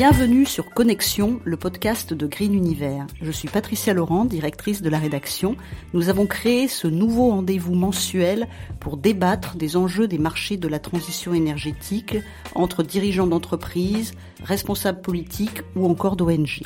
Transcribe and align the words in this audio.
Bienvenue 0.00 0.46
sur 0.46 0.70
Connexion, 0.70 1.42
le 1.44 1.58
podcast 1.58 2.14
de 2.14 2.26
Green 2.26 2.54
Univers. 2.54 3.06
Je 3.20 3.30
suis 3.30 3.48
Patricia 3.48 3.92
Laurent, 3.92 4.24
directrice 4.24 4.80
de 4.80 4.88
la 4.88 4.98
rédaction. 4.98 5.58
Nous 5.92 6.08
avons 6.08 6.24
créé 6.24 6.68
ce 6.68 6.88
nouveau 6.88 7.28
rendez-vous 7.28 7.74
mensuel 7.74 8.48
pour 8.80 8.96
débattre 8.96 9.56
des 9.56 9.76
enjeux 9.76 10.08
des 10.08 10.16
marchés 10.16 10.56
de 10.56 10.68
la 10.68 10.78
transition 10.78 11.34
énergétique 11.34 12.16
entre 12.54 12.82
dirigeants 12.82 13.26
d'entreprises, 13.26 14.12
responsables 14.42 15.02
politiques 15.02 15.60
ou 15.76 15.86
encore 15.86 16.16
d'ONG. 16.16 16.62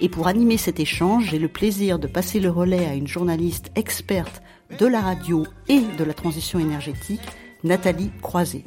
Et 0.00 0.08
pour 0.08 0.26
animer 0.26 0.56
cet 0.56 0.80
échange, 0.80 1.28
j'ai 1.30 1.38
le 1.38 1.46
plaisir 1.46 2.00
de 2.00 2.08
passer 2.08 2.40
le 2.40 2.50
relais 2.50 2.86
à 2.86 2.96
une 2.96 3.06
journaliste 3.06 3.70
experte 3.76 4.42
de 4.76 4.86
la 4.86 5.02
radio 5.02 5.46
et 5.68 5.82
de 5.96 6.02
la 6.02 6.14
transition 6.14 6.58
énergétique, 6.58 7.20
Nathalie 7.62 8.10
Croiset. 8.22 8.64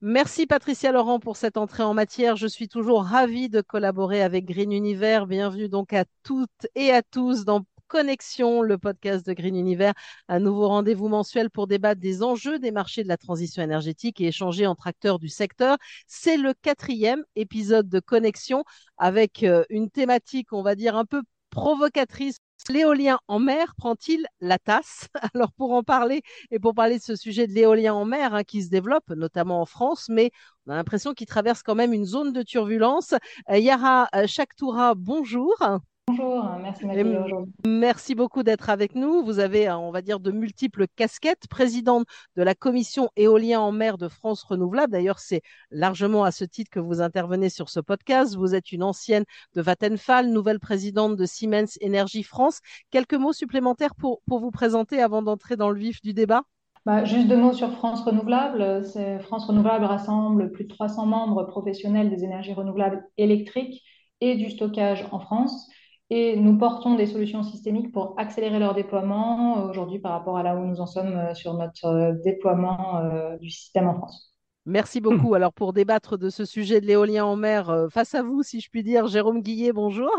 Merci 0.00 0.46
Patricia 0.46 0.92
Laurent 0.92 1.20
pour 1.20 1.36
cette 1.36 1.56
entrée 1.56 1.82
en 1.82 1.94
matière. 1.94 2.36
Je 2.36 2.46
suis 2.46 2.68
toujours 2.68 3.04
ravie 3.04 3.48
de 3.48 3.60
collaborer 3.60 4.22
avec 4.22 4.46
Green 4.46 4.72
Univers. 4.72 5.26
Bienvenue 5.26 5.68
donc 5.68 5.92
à 5.92 6.04
toutes 6.22 6.66
et 6.74 6.90
à 6.90 7.02
tous 7.02 7.44
dans 7.44 7.64
Connexion, 7.92 8.62
le 8.62 8.78
podcast 8.78 9.26
de 9.26 9.34
Green 9.34 9.54
Univers, 9.54 9.92
un 10.26 10.40
nouveau 10.40 10.66
rendez-vous 10.66 11.08
mensuel 11.08 11.50
pour 11.50 11.66
débattre 11.66 12.00
des 12.00 12.22
enjeux 12.22 12.58
des 12.58 12.70
marchés 12.70 13.02
de 13.02 13.08
la 13.08 13.18
transition 13.18 13.62
énergétique 13.62 14.18
et 14.22 14.28
échanger 14.28 14.66
entre 14.66 14.86
acteurs 14.86 15.18
du 15.18 15.28
secteur. 15.28 15.76
C'est 16.06 16.38
le 16.38 16.54
quatrième 16.54 17.22
épisode 17.36 17.90
de 17.90 18.00
Connexion 18.00 18.64
avec 18.96 19.42
euh, 19.42 19.64
une 19.68 19.90
thématique, 19.90 20.54
on 20.54 20.62
va 20.62 20.74
dire, 20.74 20.96
un 20.96 21.04
peu 21.04 21.20
provocatrice 21.50 22.38
L'éolien 22.68 23.18
en 23.28 23.38
mer 23.38 23.74
prend-il 23.76 24.26
la 24.40 24.58
tasse? 24.58 25.08
Alors 25.34 25.52
pour 25.52 25.72
en 25.72 25.82
parler 25.82 26.22
et 26.50 26.58
pour 26.58 26.74
parler 26.74 26.98
de 26.98 27.02
ce 27.02 27.16
sujet 27.16 27.46
de 27.46 27.52
l'éolien 27.52 27.94
en 27.94 28.04
mer 28.04 28.34
hein, 28.34 28.44
qui 28.44 28.62
se 28.62 28.70
développe, 28.70 29.08
notamment 29.10 29.60
en 29.60 29.66
France, 29.66 30.06
mais 30.08 30.30
on 30.66 30.72
a 30.72 30.76
l'impression 30.76 31.12
qu'il 31.12 31.26
traverse 31.26 31.62
quand 31.62 31.74
même 31.74 31.92
une 31.92 32.04
zone 32.04 32.32
de 32.32 32.42
turbulence. 32.42 33.14
Euh, 33.50 33.58
Yara 33.58 34.08
euh, 34.14 34.26
Chaktoura, 34.26 34.94
bonjour. 34.94 35.56
Bonjour, 36.14 36.46
merci 37.66 38.14
beaucoup 38.14 38.42
d'être 38.42 38.68
avec 38.68 38.94
nous. 38.94 39.24
Vous 39.24 39.38
avez, 39.38 39.70
on 39.70 39.90
va 39.90 40.02
dire, 40.02 40.20
de 40.20 40.30
multiples 40.30 40.84
casquettes. 40.94 41.46
Présidente 41.48 42.06
de 42.36 42.42
la 42.42 42.54
commission 42.54 43.08
éolien 43.16 43.60
en 43.60 43.72
mer 43.72 43.96
de 43.96 44.08
France 44.08 44.42
Renouvelable. 44.42 44.92
D'ailleurs, 44.92 45.20
c'est 45.20 45.40
largement 45.70 46.24
à 46.24 46.30
ce 46.30 46.44
titre 46.44 46.70
que 46.70 46.80
vous 46.80 47.00
intervenez 47.00 47.48
sur 47.48 47.70
ce 47.70 47.80
podcast. 47.80 48.36
Vous 48.36 48.54
êtes 48.54 48.72
une 48.72 48.82
ancienne 48.82 49.24
de 49.54 49.62
Vattenfall, 49.62 50.28
nouvelle 50.28 50.60
présidente 50.60 51.16
de 51.16 51.24
Siemens 51.24 51.78
Énergie 51.80 52.24
France. 52.24 52.60
Quelques 52.90 53.14
mots 53.14 53.32
supplémentaires 53.32 53.94
pour, 53.94 54.20
pour 54.28 54.40
vous 54.40 54.50
présenter 54.50 55.00
avant 55.00 55.22
d'entrer 55.22 55.56
dans 55.56 55.70
le 55.70 55.78
vif 55.78 56.02
du 56.02 56.12
débat? 56.12 56.42
Bah, 56.84 57.06
juste 57.06 57.28
deux 57.28 57.38
mots 57.38 57.54
sur 57.54 57.72
France 57.72 58.02
Renouvelable. 58.02 58.84
France 59.22 59.46
Renouvelable 59.46 59.86
rassemble 59.86 60.52
plus 60.52 60.64
de 60.64 60.74
300 60.74 61.06
membres 61.06 61.44
professionnels 61.44 62.10
des 62.10 62.22
énergies 62.22 62.52
renouvelables 62.52 63.02
électriques 63.16 63.82
et 64.20 64.36
du 64.36 64.50
stockage 64.50 65.06
en 65.10 65.18
France 65.18 65.70
et 66.14 66.36
nous 66.36 66.58
portons 66.58 66.94
des 66.94 67.06
solutions 67.06 67.42
systémiques 67.42 67.90
pour 67.90 68.14
accélérer 68.18 68.58
leur 68.58 68.74
déploiement 68.74 69.60
euh, 69.60 69.70
aujourd'hui 69.70 69.98
par 69.98 70.12
rapport 70.12 70.36
à 70.36 70.42
là 70.42 70.54
où 70.54 70.66
nous 70.66 70.78
en 70.78 70.86
sommes 70.86 71.16
euh, 71.16 71.32
sur 71.32 71.54
notre 71.54 71.86
euh, 71.86 72.12
déploiement 72.22 73.00
du 73.40 73.48
système 73.48 73.88
en 73.88 73.94
France. 73.94 74.34
Merci 74.66 75.00
beaucoup. 75.00 75.34
Alors 75.34 75.54
pour 75.54 75.72
débattre 75.72 76.18
de 76.18 76.28
ce 76.28 76.44
sujet 76.44 76.82
de 76.82 76.86
l'éolien 76.86 77.24
en 77.24 77.36
mer, 77.36 77.86
face 77.90 78.14
à 78.14 78.22
vous, 78.22 78.42
si 78.42 78.60
je 78.60 78.68
puis 78.68 78.82
dire, 78.82 79.06
Jérôme 79.06 79.40
Guillet, 79.40 79.72
bonjour. 79.72 80.10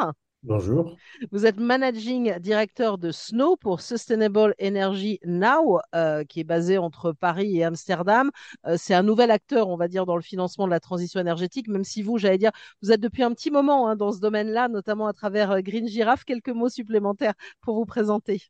Bonjour. 0.43 0.97
Vous 1.31 1.45
êtes 1.45 1.57
managing 1.57 2.37
directeur 2.39 2.97
de 2.97 3.11
Snow 3.11 3.55
pour 3.55 3.79
Sustainable 3.79 4.53
Energy 4.61 5.19
Now, 5.25 5.79
euh, 5.95 6.25
qui 6.25 6.41
est 6.41 6.43
basé 6.43 6.77
entre 6.77 7.13
Paris 7.13 7.57
et 7.57 7.63
Amsterdam. 7.63 8.29
Euh, 8.67 8.75
c'est 8.77 8.93
un 8.93 9.03
nouvel 9.03 9.31
acteur, 9.31 9.69
on 9.69 9.77
va 9.77 9.87
dire, 9.87 10.05
dans 10.05 10.17
le 10.17 10.21
financement 10.21 10.65
de 10.65 10.71
la 10.71 10.81
transition 10.81 11.21
énergétique, 11.21 11.69
même 11.69 11.85
si 11.85 12.01
vous, 12.01 12.17
j'allais 12.17 12.37
dire, 12.37 12.51
vous 12.81 12.91
êtes 12.91 12.99
depuis 12.99 13.23
un 13.23 13.31
petit 13.31 13.51
moment 13.51 13.87
hein, 13.87 13.95
dans 13.95 14.11
ce 14.11 14.19
domaine-là, 14.19 14.67
notamment 14.67 15.07
à 15.07 15.13
travers 15.13 15.51
euh, 15.51 15.61
Green 15.61 15.87
Giraffe. 15.87 16.25
Quelques 16.25 16.49
mots 16.49 16.69
supplémentaires 16.69 17.35
pour 17.61 17.75
vous 17.75 17.85
présenter. 17.85 18.41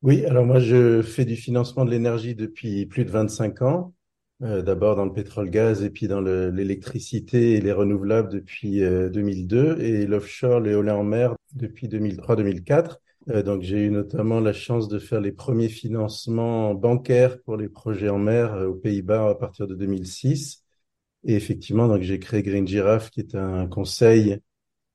Oui, 0.00 0.24
alors 0.24 0.46
moi, 0.46 0.58
je 0.58 1.02
fais 1.02 1.26
du 1.26 1.36
financement 1.36 1.84
de 1.84 1.90
l'énergie 1.90 2.34
depuis 2.34 2.86
plus 2.86 3.04
de 3.04 3.10
25 3.10 3.60
ans. 3.60 3.92
Euh, 4.42 4.60
d'abord 4.60 4.96
dans 4.96 5.04
le 5.04 5.12
pétrole-gaz 5.12 5.84
et 5.84 5.90
puis 5.90 6.08
dans 6.08 6.20
l'électricité 6.20 7.52
et 7.52 7.60
les 7.60 7.70
renouvelables 7.70 8.28
depuis 8.28 8.80
2002 8.80 9.56
euh, 9.56 9.78
et 9.78 10.06
l'offshore, 10.06 10.58
l'éolien 10.58 10.96
en 10.96 11.04
mer 11.04 11.36
depuis 11.54 11.86
2003-2004. 11.86 12.96
Euh, 13.28 13.42
donc 13.44 13.62
j'ai 13.62 13.84
eu 13.86 13.90
notamment 13.90 14.40
la 14.40 14.52
chance 14.52 14.88
de 14.88 14.98
faire 14.98 15.20
les 15.20 15.30
premiers 15.30 15.68
financements 15.68 16.74
bancaires 16.74 17.40
pour 17.42 17.56
les 17.56 17.68
projets 17.68 18.08
en 18.08 18.18
mer 18.18 18.54
aux 18.68 18.74
Pays-Bas 18.74 19.28
à 19.30 19.34
partir 19.36 19.68
de 19.68 19.76
2006. 19.76 20.64
Et 21.24 21.34
effectivement, 21.36 21.86
donc 21.86 22.02
j'ai 22.02 22.18
créé 22.18 22.42
Green 22.42 22.66
Giraffe, 22.66 23.10
qui 23.10 23.20
est 23.20 23.36
un 23.36 23.68
conseil 23.68 24.38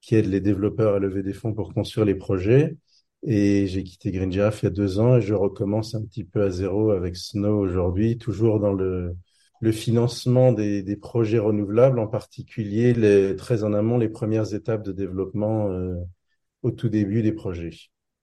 qui 0.02 0.16
aide 0.16 0.28
les 0.28 0.42
développeurs 0.42 0.96
à 0.96 1.00
lever 1.00 1.24
des 1.24 1.34
fonds 1.34 1.54
pour 1.54 1.74
construire 1.74 2.06
les 2.06 2.16
projets. 2.16 2.76
Et 3.24 3.68
j'ai 3.68 3.84
quitté 3.84 4.12
Green 4.12 4.32
Giraffe 4.32 4.64
il 4.64 4.66
y 4.66 4.68
a 4.68 4.72
deux 4.72 5.00
ans 5.00 5.18
et 5.18 5.22
je 5.22 5.34
recommence 5.34 5.96
un 5.96 6.04
petit 6.04 6.26
peu 6.26 6.44
à 6.44 6.50
zéro 6.50 6.92
avec 6.92 7.16
Snow 7.16 7.60
aujourd'hui, 7.60 8.18
toujours 8.18 8.60
dans 8.60 8.74
le 8.74 9.16
le 9.60 9.72
financement 9.72 10.52
des, 10.52 10.98
projets 10.98 11.40
renouvelables, 11.40 12.00
en 12.00 12.08
particulier 12.08 12.94
les, 12.94 13.36
très 13.36 13.64
en 13.64 13.74
amont 13.74 13.98
les 13.98 14.10
premières 14.10 14.54
étapes 14.54 14.84
de 14.84 14.92
développement 14.92 15.70
euh, 15.72 15.96
au 16.64 16.72
tout 16.72 16.90
début 16.90 17.22
des 17.22 17.34
projets. 17.34 17.72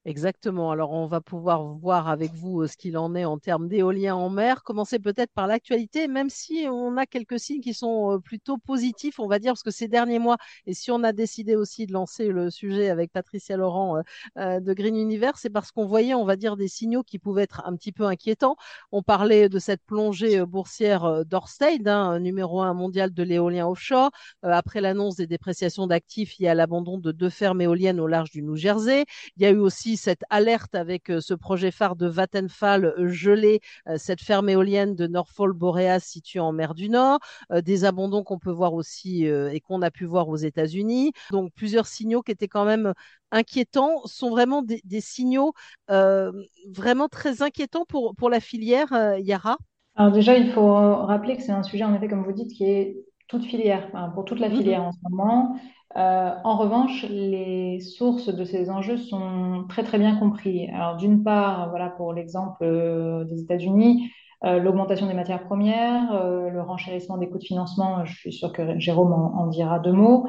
Exactement. 0.06 0.70
Alors, 0.70 0.92
on 0.92 1.06
va 1.06 1.22
pouvoir 1.22 1.62
voir 1.64 2.08
avec 2.08 2.34
vous 2.34 2.60
euh, 2.60 2.66
ce 2.66 2.76
qu'il 2.76 2.98
en 2.98 3.14
est 3.14 3.24
en 3.24 3.38
termes 3.38 3.68
d'éolien 3.68 4.14
en 4.14 4.28
mer. 4.28 4.62
Commencer 4.62 4.98
peut-être 4.98 5.32
par 5.32 5.46
l'actualité, 5.46 6.08
même 6.08 6.28
si 6.28 6.66
on 6.70 6.98
a 6.98 7.06
quelques 7.06 7.40
signes 7.40 7.62
qui 7.62 7.72
sont 7.72 8.12
euh, 8.12 8.18
plutôt 8.18 8.58
positifs, 8.58 9.18
on 9.18 9.26
va 9.28 9.38
dire, 9.38 9.52
parce 9.52 9.62
que 9.62 9.70
ces 9.70 9.88
derniers 9.88 10.18
mois, 10.18 10.36
et 10.66 10.74
si 10.74 10.90
on 10.90 11.02
a 11.04 11.12
décidé 11.14 11.56
aussi 11.56 11.86
de 11.86 11.94
lancer 11.94 12.28
le 12.28 12.50
sujet 12.50 12.90
avec 12.90 13.12
Patricia 13.12 13.56
Laurent 13.56 14.02
euh, 14.36 14.60
de 14.60 14.74
Green 14.74 14.94
Universe, 14.94 15.40
c'est 15.40 15.48
parce 15.48 15.72
qu'on 15.72 15.86
voyait, 15.86 16.12
on 16.12 16.26
va 16.26 16.36
dire, 16.36 16.58
des 16.58 16.68
signaux 16.68 17.02
qui 17.02 17.18
pouvaient 17.18 17.44
être 17.44 17.62
un 17.64 17.74
petit 17.74 17.92
peu 17.92 18.04
inquiétants. 18.04 18.56
On 18.92 19.02
parlait 19.02 19.48
de 19.48 19.58
cette 19.58 19.82
plongée 19.86 20.44
boursière 20.44 21.24
d'Orsted, 21.24 21.88
hein, 21.88 22.20
numéro 22.20 22.60
un 22.60 22.74
mondial 22.74 23.14
de 23.14 23.22
l'éolien 23.22 23.66
offshore, 23.66 24.10
après 24.42 24.82
l'annonce 24.82 25.16
des 25.16 25.26
dépréciations 25.26 25.86
d'actifs 25.86 26.36
liées 26.38 26.48
à 26.48 26.54
l'abandon 26.54 26.98
de 26.98 27.10
deux 27.10 27.30
fermes 27.30 27.62
éoliennes 27.62 28.00
au 28.00 28.06
large 28.06 28.30
du 28.30 28.42
New 28.42 28.56
Jersey. 28.56 29.06
Il 29.38 29.42
y 29.42 29.46
a 29.46 29.50
eu 29.50 29.58
aussi 29.58 29.93
cette 29.96 30.22
alerte 30.30 30.74
avec 30.74 31.10
euh, 31.10 31.20
ce 31.20 31.34
projet 31.34 31.70
phare 31.70 31.96
de 31.96 32.06
Vattenfall 32.06 32.84
euh, 32.84 33.08
gelé, 33.08 33.60
euh, 33.88 33.96
cette 33.98 34.20
ferme 34.20 34.48
éolienne 34.48 34.94
de 34.94 35.06
Norfolk 35.06 35.56
Boreas 35.56 36.00
située 36.00 36.40
en 36.40 36.52
mer 36.52 36.74
du 36.74 36.88
Nord, 36.88 37.18
des 37.50 37.84
abandons 37.84 38.22
qu'on 38.22 38.38
peut 38.38 38.50
voir 38.50 38.74
aussi 38.74 39.24
et 39.24 39.60
qu'on 39.60 39.82
a 39.82 39.90
pu 39.90 40.04
voir 40.04 40.28
aux 40.28 40.36
États-Unis. 40.36 41.12
Donc 41.30 41.52
plusieurs 41.54 41.86
signaux 41.86 42.22
qui 42.22 42.32
étaient 42.32 42.48
quand 42.48 42.64
même 42.64 42.92
inquiétants 43.30 44.02
sont 44.06 44.30
vraiment 44.30 44.62
des, 44.62 45.00
signaux 45.00 45.52
vraiment 45.88 47.08
très 47.08 47.42
inquiétants 47.42 47.84
pour, 47.86 48.14
pour 48.16 48.30
la 48.30 48.40
filière 48.40 48.92
Yara. 49.18 49.56
Alors 49.96 50.12
déjà, 50.12 50.36
il 50.36 50.50
faut 50.52 50.72
rappeler 50.72 51.36
que 51.36 51.42
c'est 51.42 51.52
un 51.52 51.62
sujet, 51.62 51.84
en 51.84 51.94
effet, 51.94 52.08
comme 52.08 52.24
vous 52.24 52.32
dites, 52.32 52.52
qui 52.52 52.64
est 52.64 52.96
toute 53.28 53.44
filière, 53.44 53.90
pour 54.14 54.24
toute 54.24 54.40
la 54.40 54.48
mhm. 54.48 54.56
filière 54.56 54.82
en 54.82 54.92
ce 54.92 54.98
moment. 55.08 55.56
Euh, 55.96 56.30
en 56.42 56.56
revanche, 56.56 57.06
les 57.08 57.78
sources 57.80 58.28
de 58.28 58.44
ces 58.44 58.68
enjeux 58.68 58.96
sont 58.96 59.64
très 59.68 59.84
très 59.84 59.98
bien 59.98 60.16
compris. 60.16 60.68
Alors 60.70 60.96
d'une 60.96 61.22
part, 61.22 61.70
voilà 61.70 61.88
pour 61.88 62.12
l'exemple 62.12 62.64
euh, 62.64 63.24
des 63.24 63.42
États-Unis, 63.42 64.10
euh, 64.44 64.58
l'augmentation 64.58 65.06
des 65.06 65.14
matières 65.14 65.44
premières, 65.44 66.12
le 66.52 66.60
renchérissement 66.60 67.16
des 67.16 67.28
coûts 67.28 67.38
de 67.38 67.44
financement, 67.44 68.04
je 68.04 68.14
suis 68.14 68.32
sûre 68.32 68.52
que 68.52 68.78
Jérôme 68.78 69.12
en, 69.12 69.46
dira 69.46 69.78
deux 69.78 69.92
mots, 69.92 70.26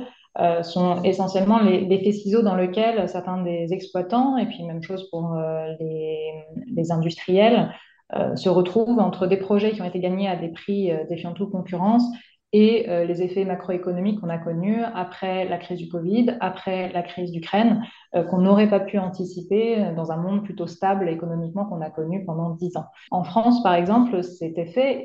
sont 0.63 1.01
essentiellement 1.03 1.59
l'effet 1.59 2.11
ciseau 2.11 2.41
dans 2.41 2.55
lequel 2.55 3.07
certains 3.07 3.41
des 3.41 3.71
exploitants, 3.71 4.37
et 4.37 4.45
puis 4.45 4.63
même 4.63 4.83
chose 4.83 5.09
pour 5.09 5.33
les, 5.79 6.33
les, 6.75 6.91
industriels, 6.91 7.71
se 8.35 8.49
retrouvent 8.49 8.99
entre 8.99 9.27
des 9.27 9.37
projets 9.37 9.71
qui 9.71 9.81
ont 9.81 9.85
été 9.85 9.99
gagnés 9.99 10.27
à 10.27 10.35
des 10.35 10.49
prix 10.49 10.91
défiant 11.09 11.33
toute 11.33 11.51
concurrence 11.51 12.03
et 12.53 12.89
euh, 12.89 13.03
les 13.05 13.21
effets 13.21 13.43
macroéconomiques 13.43 14.21
qu'on 14.21 14.29
a 14.29 14.37
connus 14.37 14.81
après 14.81 15.47
la 15.47 15.57
crise 15.57 15.77
du 15.79 15.89
Covid, 15.89 16.37
après 16.39 16.91
la 16.93 17.01
crise 17.01 17.31
d'Ukraine, 17.31 17.83
euh, 18.15 18.23
qu'on 18.23 18.37
n'aurait 18.37 18.69
pas 18.69 18.79
pu 18.79 18.97
anticiper 18.97 19.91
dans 19.95 20.11
un 20.11 20.17
monde 20.17 20.43
plutôt 20.43 20.67
stable 20.67 21.09
économiquement 21.09 21.65
qu'on 21.65 21.81
a 21.81 21.89
connu 21.89 22.23
pendant 22.23 22.51
dix 22.51 22.77
ans. 22.77 22.85
En 23.11 23.23
France, 23.23 23.61
par 23.63 23.73
exemple, 23.73 24.23
cet 24.23 24.57
effet 24.57 25.03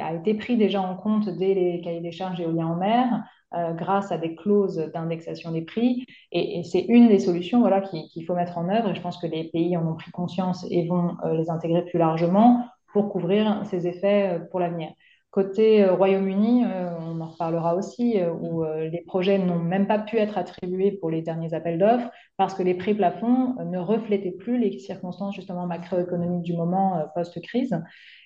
a 0.00 0.14
été 0.14 0.34
pris 0.34 0.56
déjà 0.56 0.80
en 0.80 0.96
compte 0.96 1.28
dès 1.28 1.54
les 1.54 1.80
cahiers 1.82 2.00
des 2.00 2.12
charges 2.12 2.40
éoliens 2.40 2.68
en 2.68 2.76
mer, 2.76 3.22
euh, 3.52 3.72
grâce 3.72 4.12
à 4.12 4.16
des 4.16 4.34
clauses 4.34 4.90
d'indexation 4.94 5.50
des 5.50 5.62
prix. 5.62 6.06
Et, 6.32 6.62
c'est 6.62 6.86
une 6.88 7.08
des 7.08 7.18
solutions 7.18 7.60
voilà, 7.60 7.80
qu'il 7.82 8.24
faut 8.24 8.34
mettre 8.34 8.56
en 8.56 8.68
œuvre. 8.68 8.90
Et 8.90 8.94
je 8.94 9.00
pense 9.02 9.18
que 9.18 9.26
les 9.26 9.50
pays 9.50 9.76
en 9.76 9.86
ont 9.86 9.94
pris 9.94 10.10
conscience 10.12 10.64
et 10.70 10.86
vont 10.86 11.16
les 11.32 11.50
intégrer 11.50 11.84
plus 11.84 11.98
largement 11.98 12.64
pour 12.92 13.10
couvrir 13.10 13.62
ces 13.66 13.86
effets 13.86 14.40
pour 14.50 14.60
l'avenir. 14.60 14.90
Côté 15.30 15.84
Royaume-Uni, 15.86 16.64
on 17.00 17.20
en 17.20 17.28
reparlera 17.28 17.76
aussi, 17.76 18.16
où 18.42 18.64
les 18.64 19.00
projets 19.06 19.38
n'ont 19.38 19.60
même 19.60 19.86
pas 19.86 20.00
pu 20.00 20.16
être 20.16 20.36
attribués 20.36 20.90
pour 20.90 21.08
les 21.08 21.22
derniers 21.22 21.54
appels 21.54 21.78
d'offres 21.78 22.10
parce 22.36 22.52
que 22.52 22.64
les 22.64 22.74
prix 22.74 22.94
plafonds 22.94 23.54
ne 23.64 23.78
reflétaient 23.78 24.32
plus 24.32 24.58
les 24.58 24.76
circonstances 24.80 25.36
justement 25.36 25.66
macroéconomiques 25.66 26.42
du 26.42 26.54
moment 26.54 27.04
post-crise. 27.14 27.80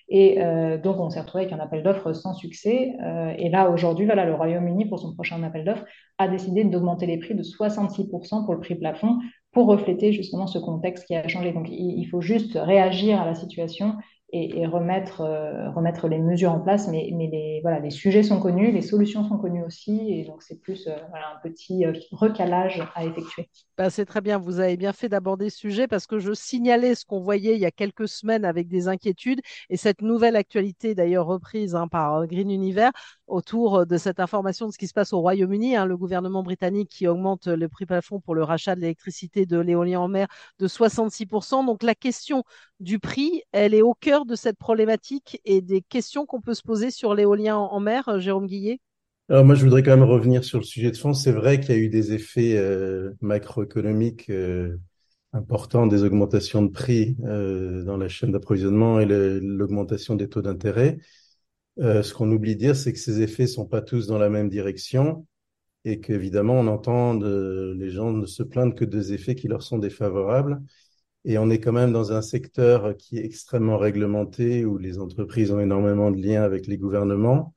Et 0.07 0.39
euh, 0.39 0.77
donc, 0.77 0.99
on 0.99 1.09
s'est 1.09 1.19
retrouvé 1.19 1.45
avec 1.45 1.53
un 1.53 1.59
appel 1.59 1.81
d'offres 1.81 2.13
sans 2.13 2.33
succès. 2.33 2.93
Euh, 3.03 3.33
et 3.37 3.49
là, 3.49 3.69
aujourd'hui, 3.69 4.05
voilà, 4.05 4.25
le 4.25 4.35
Royaume-Uni, 4.35 4.85
pour 4.85 4.99
son 4.99 5.13
prochain 5.13 5.41
appel 5.43 5.65
d'offres, 5.65 5.85
a 6.17 6.27
décidé 6.27 6.63
d'augmenter 6.63 7.07
les 7.07 7.17
prix 7.17 7.33
de 7.33 7.41
66% 7.41 8.45
pour 8.45 8.53
le 8.53 8.59
prix 8.59 8.75
plafond 8.75 9.17
pour 9.51 9.67
refléter 9.67 10.11
justement 10.11 10.47
ce 10.47 10.59
contexte 10.59 11.05
qui 11.07 11.15
a 11.15 11.27
changé. 11.27 11.53
Donc, 11.53 11.67
il 11.69 12.05
faut 12.05 12.21
juste 12.21 12.55
réagir 12.55 13.19
à 13.19 13.25
la 13.25 13.35
situation 13.35 13.95
et, 14.33 14.65
remettre, 14.65 15.21
euh, 15.21 15.69
remettre 15.71 16.07
les 16.07 16.19
mesures 16.19 16.51
en 16.51 16.59
place. 16.59 16.87
Mais, 16.87 17.09
mais 17.13 17.27
les, 17.27 17.59
voilà, 17.61 17.79
les 17.79 17.91
sujets 17.91 18.23
sont 18.23 18.39
connus, 18.39 18.71
les 18.71 18.81
solutions 18.81 19.27
sont 19.27 19.37
connues 19.37 19.63
aussi. 19.63 20.11
Et 20.11 20.25
donc, 20.25 20.41
c'est 20.41 20.59
plus 20.59 20.87
euh, 20.87 20.95
un 20.95 21.39
petit 21.47 21.85
euh, 21.85 21.93
recalage 22.11 22.81
à 22.95 23.05
effectuer. 23.05 23.49
Ben, 23.77 23.89
c'est 23.89 24.05
très 24.05 24.21
bien. 24.21 24.37
Vous 24.37 24.59
avez 24.59 24.77
bien 24.77 24.93
fait 24.93 25.09
d'aborder 25.09 25.49
ce 25.49 25.57
sujet 25.57 25.87
parce 25.87 26.07
que 26.07 26.19
je 26.19 26.33
signalais 26.33 26.95
ce 26.95 27.05
qu'on 27.05 27.19
voyait 27.19 27.55
il 27.55 27.59
y 27.59 27.65
a 27.65 27.71
quelques 27.71 28.07
semaines 28.07 28.45
avec 28.45 28.67
des 28.67 28.87
inquiétudes 28.87 29.41
et 29.69 29.77
cette 29.77 30.01
nouvelle 30.01 30.35
actualité, 30.35 30.95
d'ailleurs 30.95 31.27
reprise 31.27 31.75
hein, 31.75 31.87
par 31.87 32.25
Green 32.27 32.49
Universe, 32.49 32.93
autour 33.27 33.85
de 33.85 33.97
cette 33.97 34.19
information 34.19 34.67
de 34.67 34.71
ce 34.71 34.77
qui 34.77 34.87
se 34.87 34.93
passe 34.93 35.13
au 35.13 35.19
Royaume-Uni. 35.19 35.75
Hein, 35.75 35.85
le 35.85 35.97
gouvernement 35.97 36.43
britannique 36.43 36.89
qui 36.89 37.07
augmente 37.07 37.47
le 37.47 37.67
prix 37.67 37.85
plafond 37.85 38.19
pour 38.19 38.35
le 38.35 38.43
rachat 38.43 38.75
de 38.75 38.81
l'électricité 38.81 39.45
de 39.45 39.59
l'éolien 39.59 39.99
en 39.99 40.07
mer 40.07 40.27
de 40.59 40.67
66%. 40.67 41.65
Donc 41.65 41.83
la 41.83 41.95
question 41.95 42.43
du 42.79 42.99
prix, 42.99 43.43
elle 43.51 43.73
est 43.73 43.81
au 43.81 43.93
cœur 43.93 44.14
de 44.23 44.35
cette 44.35 44.57
problématique 44.57 45.41
et 45.43 45.59
des 45.59 45.81
questions 45.81 46.25
qu'on 46.25 46.39
peut 46.39 46.53
se 46.53 46.61
poser 46.61 46.91
sur 46.91 47.13
l'éolien 47.13 47.57
en 47.57 47.79
mer, 47.81 48.07
euh, 48.07 48.19
Jérôme 48.19 48.47
Guillet? 48.47 48.79
Alors 49.27 49.43
moi, 49.43 49.55
je 49.55 49.65
voudrais 49.65 49.83
quand 49.83 49.97
même 49.97 50.07
revenir 50.07 50.45
sur 50.45 50.59
le 50.59 50.63
sujet 50.63 50.91
de 50.91 50.95
fond. 50.95 51.13
C'est 51.13 51.33
vrai 51.33 51.59
qu'il 51.59 51.75
y 51.75 51.77
a 51.77 51.81
eu 51.81 51.89
des 51.89 52.13
effets 52.13 52.55
euh, 52.55 53.11
macroéconomiques 53.19 54.29
euh, 54.29 54.77
importants, 55.33 55.87
des 55.87 56.03
augmentations 56.03 56.61
de 56.61 56.71
prix 56.71 57.17
dans 57.19 57.97
la 57.97 58.07
chaîne 58.07 58.31
d'approvisionnement 58.31 59.01
et 59.01 59.05
l'augmentation 59.05 60.15
des 60.15 60.29
taux 60.29 60.41
d'intérêt. 60.41 60.99
Ce 61.77 62.13
qu'on 62.13 62.31
oublie 62.31 62.55
de 62.55 62.59
dire, 62.59 62.75
c'est 62.77 62.93
que 62.93 62.99
ces 62.99 63.21
effets 63.21 63.45
sont 63.45 63.65
pas 63.65 63.81
tous 63.81 64.07
dans 64.07 64.17
la 64.17 64.29
même 64.29 64.47
direction 64.47 65.27
et 65.83 65.99
qu'évidemment, 65.99 66.53
on 66.53 66.67
entend 66.67 67.13
les 67.13 67.89
gens 67.89 68.11
ne 68.11 68.25
se 68.25 68.43
plaindre 68.43 68.75
que 68.75 68.85
des 68.85 69.11
effets 69.11 69.35
qui 69.35 69.49
leur 69.49 69.61
sont 69.61 69.77
défavorables. 69.77 70.61
Et 71.25 71.37
on 71.37 71.49
est 71.49 71.59
quand 71.59 71.71
même 71.73 71.91
dans 71.91 72.13
un 72.13 72.21
secteur 72.21 72.95
qui 72.97 73.17
est 73.17 73.25
extrêmement 73.25 73.77
réglementé, 73.77 74.63
où 74.63 74.77
les 74.77 74.99
entreprises 74.99 75.51
ont 75.51 75.59
énormément 75.59 76.11
de 76.11 76.21
liens 76.21 76.43
avec 76.43 76.67
les 76.67 76.77
gouvernements, 76.77 77.53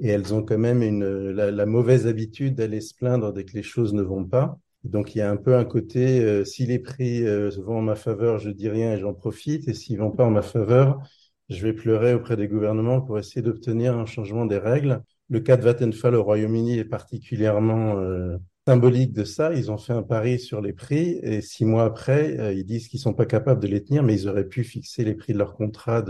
et 0.00 0.08
elles 0.08 0.34
ont 0.34 0.42
quand 0.42 0.58
même 0.58 0.82
une, 0.82 1.30
la, 1.30 1.50
la 1.50 1.66
mauvaise 1.66 2.06
habitude 2.08 2.56
d'aller 2.56 2.80
se 2.80 2.94
plaindre 2.94 3.32
dès 3.32 3.44
que 3.44 3.54
les 3.54 3.62
choses 3.62 3.94
ne 3.94 4.02
vont 4.02 4.24
pas. 4.24 4.58
Donc 4.82 5.14
il 5.14 5.18
y 5.18 5.20
a 5.22 5.30
un 5.30 5.36
peu 5.36 5.54
un 5.56 5.64
côté, 5.64 6.20
euh, 6.20 6.44
si 6.44 6.66
les 6.66 6.78
prix 6.78 7.24
euh, 7.26 7.50
vont 7.58 7.78
en 7.78 7.82
ma 7.82 7.94
faveur, 7.94 8.38
je 8.38 8.50
dis 8.50 8.68
rien 8.68 8.94
et 8.94 8.98
j'en 8.98 9.14
profite, 9.14 9.68
et 9.68 9.74
s'ils 9.74 9.98
vont 9.98 10.10
pas 10.10 10.24
en 10.24 10.30
ma 10.30 10.42
faveur, 10.42 11.00
je 11.48 11.62
vais 11.62 11.72
pleurer 11.72 12.14
auprès 12.14 12.36
des 12.36 12.48
gouvernements 12.48 13.00
pour 13.00 13.18
essayer 13.18 13.42
d'obtenir 13.42 13.96
un 13.96 14.06
changement 14.06 14.44
des 14.46 14.58
règles. 14.58 15.02
Le 15.30 15.40
cas 15.40 15.56
de 15.56 15.62
Vattenfall 15.62 16.16
au 16.16 16.22
Royaume-Uni 16.22 16.78
est 16.78 16.84
particulièrement 16.84 17.98
euh, 17.98 18.36
symbolique 18.66 19.12
de 19.12 19.24
ça. 19.24 19.52
Ils 19.54 19.70
ont 19.70 19.78
fait 19.78 19.92
un 19.92 20.02
pari 20.02 20.38
sur 20.38 20.60
les 20.60 20.72
prix 20.72 21.18
et 21.22 21.40
six 21.40 21.64
mois 21.64 21.84
après, 21.84 22.38
euh, 22.38 22.52
ils 22.52 22.64
disent 22.64 22.88
qu'ils 22.88 23.00
sont 23.00 23.14
pas 23.14 23.26
capables 23.26 23.60
de 23.60 23.66
les 23.68 23.84
tenir, 23.84 24.02
mais 24.02 24.14
ils 24.14 24.28
auraient 24.28 24.48
pu 24.48 24.64
fixer 24.64 25.04
les 25.04 25.14
prix 25.14 25.32
de 25.32 25.38
leur 25.38 25.54
contrat 25.54 26.02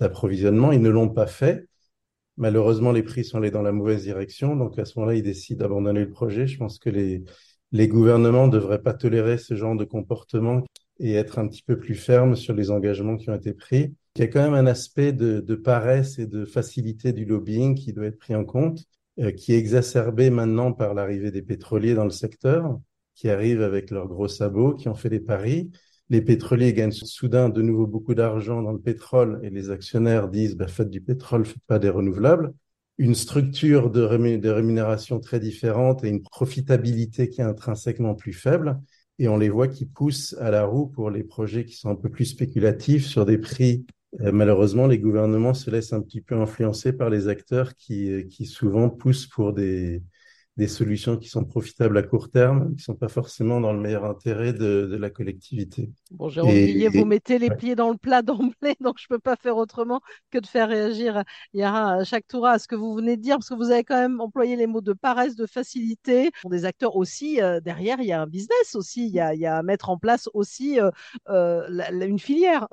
d'approvisionnement. 0.00 0.72
Ils 0.72 0.82
ne 0.82 0.90
l'ont 0.90 1.08
pas 1.08 1.26
fait. 1.26 1.68
Malheureusement, 2.36 2.92
les 2.92 3.02
prix 3.02 3.24
sont 3.24 3.38
allés 3.38 3.50
dans 3.50 3.62
la 3.62 3.72
mauvaise 3.72 4.02
direction. 4.04 4.56
Donc 4.56 4.78
à 4.78 4.84
ce 4.84 4.98
moment-là, 4.98 5.16
ils 5.16 5.22
décident 5.22 5.60
d'abandonner 5.60 6.00
le 6.00 6.10
projet. 6.10 6.46
Je 6.46 6.58
pense 6.58 6.78
que 6.78 6.90
les, 6.90 7.24
les 7.72 7.88
gouvernements 7.88 8.46
ne 8.46 8.52
devraient 8.52 8.82
pas 8.82 8.94
tolérer 8.94 9.38
ce 9.38 9.54
genre 9.54 9.76
de 9.76 9.84
comportement 9.84 10.64
et 11.00 11.14
être 11.14 11.38
un 11.38 11.46
petit 11.48 11.62
peu 11.62 11.78
plus 11.78 11.94
fermes 11.94 12.34
sur 12.36 12.54
les 12.54 12.70
engagements 12.70 13.16
qui 13.16 13.30
ont 13.30 13.34
été 13.34 13.52
pris. 13.52 13.94
Il 14.16 14.20
y 14.20 14.24
a 14.24 14.28
quand 14.28 14.42
même 14.42 14.54
un 14.54 14.66
aspect 14.66 15.12
de, 15.12 15.40
de 15.40 15.54
paresse 15.54 16.18
et 16.18 16.26
de 16.26 16.44
facilité 16.44 17.12
du 17.12 17.24
lobbying 17.24 17.76
qui 17.76 17.92
doit 17.92 18.06
être 18.06 18.18
pris 18.18 18.34
en 18.34 18.44
compte, 18.44 18.84
qui 19.36 19.52
est 19.52 19.58
exacerbé 19.58 20.30
maintenant 20.30 20.72
par 20.72 20.94
l'arrivée 20.94 21.30
des 21.30 21.42
pétroliers 21.42 21.94
dans 21.94 22.04
le 22.04 22.10
secteur, 22.10 22.78
qui 23.14 23.28
arrivent 23.28 23.62
avec 23.62 23.90
leurs 23.90 24.06
gros 24.06 24.28
sabots, 24.28 24.74
qui 24.74 24.88
ont 24.88 24.94
fait 24.94 25.10
des 25.10 25.20
paris. 25.20 25.70
Les 26.08 26.22
pétroliers 26.22 26.72
gagnent 26.72 26.92
soudain 26.92 27.48
de 27.48 27.60
nouveau 27.60 27.86
beaucoup 27.86 28.14
d'argent 28.14 28.62
dans 28.62 28.72
le 28.72 28.80
pétrole 28.80 29.40
et 29.42 29.50
les 29.50 29.70
actionnaires 29.70 30.28
disent 30.28 30.56
bah, 30.56 30.68
faites 30.68 30.88
du 30.88 31.00
pétrole, 31.00 31.44
faites 31.44 31.62
pas 31.66 31.78
des 31.78 31.90
renouvelables. 31.90 32.54
Une 32.96 33.14
structure 33.14 33.90
de 33.90 34.02
rémunération 34.02 35.20
très 35.20 35.40
différente 35.40 36.04
et 36.04 36.08
une 36.08 36.22
profitabilité 36.22 37.28
qui 37.28 37.40
est 37.40 37.44
intrinsèquement 37.44 38.14
plus 38.14 38.32
faible 38.32 38.80
et 39.18 39.28
on 39.28 39.36
les 39.36 39.48
voit 39.48 39.68
qui 39.68 39.84
poussent 39.84 40.36
à 40.40 40.50
la 40.50 40.64
roue 40.64 40.86
pour 40.86 41.10
les 41.10 41.24
projets 41.24 41.64
qui 41.64 41.74
sont 41.74 41.90
un 41.90 41.96
peu 41.96 42.08
plus 42.08 42.24
spéculatifs 42.24 43.06
sur 43.06 43.26
des 43.26 43.38
prix. 43.38 43.84
Euh, 44.20 44.32
malheureusement, 44.32 44.86
les 44.86 44.98
gouvernements 44.98 45.54
se 45.54 45.70
laissent 45.70 45.92
un 45.92 46.00
petit 46.00 46.20
peu 46.20 46.34
influencer 46.34 46.92
par 46.92 47.10
les 47.10 47.28
acteurs 47.28 47.74
qui, 47.76 48.10
euh, 48.10 48.22
qui 48.22 48.46
souvent 48.46 48.88
poussent 48.88 49.26
pour 49.26 49.52
des, 49.52 50.02
des 50.58 50.66
solutions 50.66 51.16
qui 51.16 51.28
sont 51.28 51.44
profitables 51.44 51.96
à 51.96 52.02
court 52.02 52.30
terme, 52.30 52.74
qui 52.74 52.82
sont 52.82 52.96
pas 52.96 53.06
forcément 53.06 53.60
dans 53.60 53.72
le 53.72 53.78
meilleur 53.78 54.04
intérêt 54.04 54.52
de, 54.52 54.88
de 54.90 54.96
la 54.96 55.08
collectivité. 55.08 55.88
Bon, 56.10 56.28
Jérôme 56.28 56.50
Guillet, 56.50 56.88
vous 56.88 57.04
mettez 57.04 57.38
les 57.38 57.48
pieds 57.50 57.76
dans 57.76 57.90
le 57.90 57.96
plat 57.96 58.22
d'emblée, 58.22 58.74
donc 58.80 58.96
je 58.98 59.06
peux 59.08 59.20
pas 59.20 59.36
faire 59.36 59.56
autrement 59.56 60.00
que 60.32 60.38
de 60.38 60.46
faire 60.46 60.68
réagir 60.68 61.22
Yara 61.54 62.02
chaque 62.02 62.26
tour 62.26 62.44
à 62.44 62.58
ce 62.58 62.66
que 62.66 62.74
vous 62.74 62.92
venez 62.92 63.16
de 63.16 63.22
dire, 63.22 63.36
parce 63.36 63.48
que 63.48 63.54
vous 63.54 63.70
avez 63.70 63.84
quand 63.84 64.00
même 64.00 64.20
employé 64.20 64.56
les 64.56 64.66
mots 64.66 64.80
de 64.80 64.94
paresse, 64.94 65.36
de 65.36 65.46
facilité. 65.46 66.32
Pour 66.40 66.50
des 66.50 66.64
acteurs 66.64 66.96
aussi, 66.96 67.40
euh, 67.40 67.60
derrière, 67.60 68.00
il 68.00 68.06
y 68.06 68.12
a 68.12 68.20
un 68.20 68.26
business 68.26 68.74
aussi, 68.74 69.06
il 69.06 69.14
y 69.14 69.20
a, 69.20 69.36
y 69.36 69.46
a 69.46 69.58
à 69.58 69.62
mettre 69.62 69.90
en 69.90 69.96
place 69.96 70.28
aussi 70.34 70.80
euh, 70.80 70.90
euh, 71.28 71.66
la, 71.68 71.92
la, 71.92 72.06
une 72.06 72.18
filière. 72.18 72.66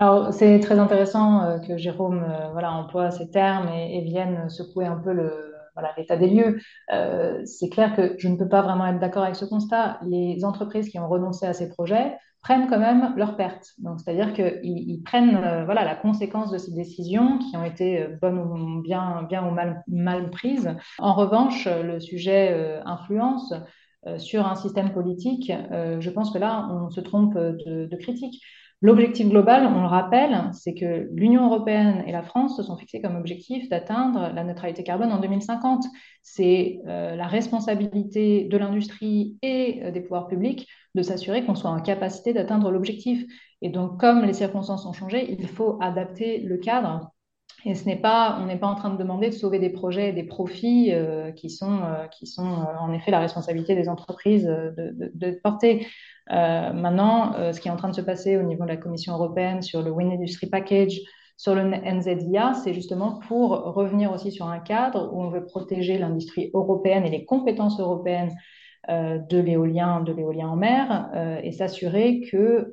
Alors, 0.00 0.32
c'est 0.32 0.60
très 0.60 0.78
intéressant 0.78 1.42
euh, 1.42 1.58
que 1.58 1.76
Jérôme 1.76 2.24
euh, 2.26 2.50
voilà, 2.52 2.72
emploie 2.72 3.10
ces 3.10 3.30
termes 3.30 3.68
et, 3.68 4.00
vienne 4.00 4.48
secouer 4.48 4.86
un 4.86 4.96
peu 4.96 5.12
le, 5.12 5.52
voilà, 5.74 5.92
l'état 5.98 6.16
des 6.16 6.30
lieux. 6.30 6.58
Euh, 6.90 7.42
c'est 7.44 7.68
clair 7.68 7.94
que 7.94 8.14
je 8.16 8.28
ne 8.28 8.36
peux 8.36 8.48
pas 8.48 8.62
vraiment 8.62 8.86
être 8.86 8.98
d'accord 8.98 9.24
avec 9.24 9.36
ce 9.36 9.44
constat. 9.44 10.00
Les 10.06 10.42
entreprises 10.42 10.88
qui 10.88 10.98
ont 10.98 11.06
renoncé 11.06 11.44
à 11.44 11.52
ces 11.52 11.68
projets 11.68 12.16
prennent 12.42 12.66
quand 12.70 12.78
même 12.78 13.12
leurs 13.18 13.36
pertes. 13.36 13.72
Donc, 13.76 14.00
c'est-à-dire 14.00 14.32
qu'ils 14.32 14.60
ils 14.62 15.02
prennent 15.02 15.64
voilà, 15.66 15.84
la 15.84 15.96
conséquence 15.96 16.50
de 16.50 16.56
ces 16.56 16.72
décisions 16.72 17.36
qui 17.36 17.54
ont 17.58 17.64
été 17.64 18.06
bonnes 18.22 18.38
ou 18.38 18.80
bien, 18.80 19.24
bien 19.28 19.46
ou 19.46 19.50
mal, 19.50 19.84
mal 19.86 20.30
prises. 20.30 20.74
En 20.98 21.12
revanche, 21.12 21.68
le 21.68 22.00
sujet 22.00 22.80
influence 22.86 23.52
sur 24.16 24.46
un 24.46 24.54
système 24.54 24.94
politique, 24.94 25.52
je 25.70 26.08
pense 26.08 26.32
que 26.32 26.38
là, 26.38 26.66
on 26.70 26.88
se 26.88 27.02
trompe 27.02 27.36
de 27.36 27.96
critique. 27.96 28.40
L'objectif 28.82 29.28
global, 29.28 29.66
on 29.66 29.82
le 29.82 29.86
rappelle, 29.86 30.50
c'est 30.54 30.72
que 30.72 31.10
l'Union 31.12 31.44
européenne 31.44 32.02
et 32.06 32.12
la 32.12 32.22
France 32.22 32.56
se 32.56 32.62
sont 32.62 32.78
fixés 32.78 33.02
comme 33.02 33.14
objectif 33.14 33.68
d'atteindre 33.68 34.32
la 34.34 34.42
neutralité 34.42 34.82
carbone 34.82 35.12
en 35.12 35.20
2050. 35.20 35.84
C'est 36.22 36.80
euh, 36.86 37.14
la 37.14 37.26
responsabilité 37.26 38.44
de 38.44 38.56
l'industrie 38.56 39.36
et 39.42 39.82
euh, 39.82 39.90
des 39.90 40.00
pouvoirs 40.00 40.28
publics 40.28 40.66
de 40.94 41.02
s'assurer 41.02 41.44
qu'on 41.44 41.54
soit 41.54 41.68
en 41.68 41.82
capacité 41.82 42.32
d'atteindre 42.32 42.70
l'objectif. 42.70 43.22
Et 43.60 43.68
donc, 43.68 44.00
comme 44.00 44.24
les 44.24 44.32
circonstances 44.32 44.86
ont 44.86 44.94
changé, 44.94 45.30
il 45.30 45.46
faut 45.46 45.76
adapter 45.82 46.38
le 46.38 46.56
cadre. 46.56 47.10
Et 47.66 47.74
ce 47.74 47.84
n'est 47.84 48.00
pas, 48.00 48.38
on 48.40 48.46
n'est 48.46 48.56
pas 48.56 48.68
en 48.68 48.76
train 48.76 48.88
de 48.88 48.96
demander 48.96 49.28
de 49.28 49.34
sauver 49.34 49.58
des 49.58 49.68
projets 49.68 50.08
et 50.08 50.12
des 50.14 50.22
profits 50.22 50.94
euh, 50.94 51.32
qui 51.32 51.50
sont, 51.50 51.82
en 52.80 52.92
effet 52.94 53.10
la 53.10 53.20
responsabilité 53.20 53.74
des 53.74 53.90
entreprises 53.90 54.46
de 54.46 55.40
porter. 55.42 55.86
Euh, 56.32 56.72
maintenant, 56.72 57.34
euh, 57.34 57.52
ce 57.52 57.60
qui 57.60 57.68
est 57.68 57.70
en 57.70 57.76
train 57.76 57.88
de 57.88 57.94
se 57.94 58.00
passer 58.00 58.36
au 58.36 58.42
niveau 58.42 58.64
de 58.64 58.68
la 58.68 58.76
Commission 58.76 59.14
européenne 59.14 59.62
sur 59.62 59.82
le 59.82 59.90
Wind 59.90 60.12
Industry 60.12 60.46
Package, 60.48 61.00
sur 61.36 61.54
le 61.54 61.62
NZIA, 61.62 62.52
c'est 62.52 62.74
justement 62.74 63.18
pour 63.26 63.50
revenir 63.50 64.12
aussi 64.12 64.30
sur 64.30 64.46
un 64.46 64.58
cadre 64.58 65.10
où 65.12 65.22
on 65.22 65.30
veut 65.30 65.46
protéger 65.46 65.96
l'industrie 65.96 66.50
européenne 66.52 67.06
et 67.06 67.10
les 67.10 67.24
compétences 67.24 67.80
européennes 67.80 68.30
euh, 68.90 69.18
de 69.18 69.38
l'éolien, 69.38 70.02
de 70.02 70.12
l'éolien 70.12 70.48
en 70.48 70.56
mer, 70.56 71.10
et 71.42 71.52
s'assurer 71.52 72.20
que 72.30 72.70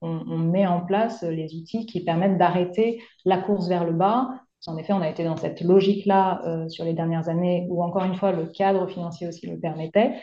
on, 0.00 0.38
met 0.38 0.66
en 0.66 0.82
place 0.82 1.22
les 1.24 1.54
outils 1.56 1.86
qui 1.86 2.04
permettent 2.04 2.38
d'arrêter 2.38 3.02
la 3.24 3.38
course 3.38 3.68
vers 3.68 3.84
le 3.84 3.92
bas. 3.92 4.28
En 4.68 4.76
effet, 4.76 4.92
on 4.92 5.00
a 5.00 5.08
été 5.08 5.24
dans 5.24 5.36
cette 5.36 5.60
logique-là 5.60 6.66
sur 6.68 6.84
les 6.84 6.92
dernières 6.92 7.28
années, 7.28 7.66
où 7.70 7.82
encore 7.82 8.04
une 8.04 8.14
fois 8.14 8.30
le 8.30 8.46
cadre 8.46 8.86
financier 8.86 9.26
aussi 9.26 9.48
le 9.48 9.58
permettait 9.58 10.14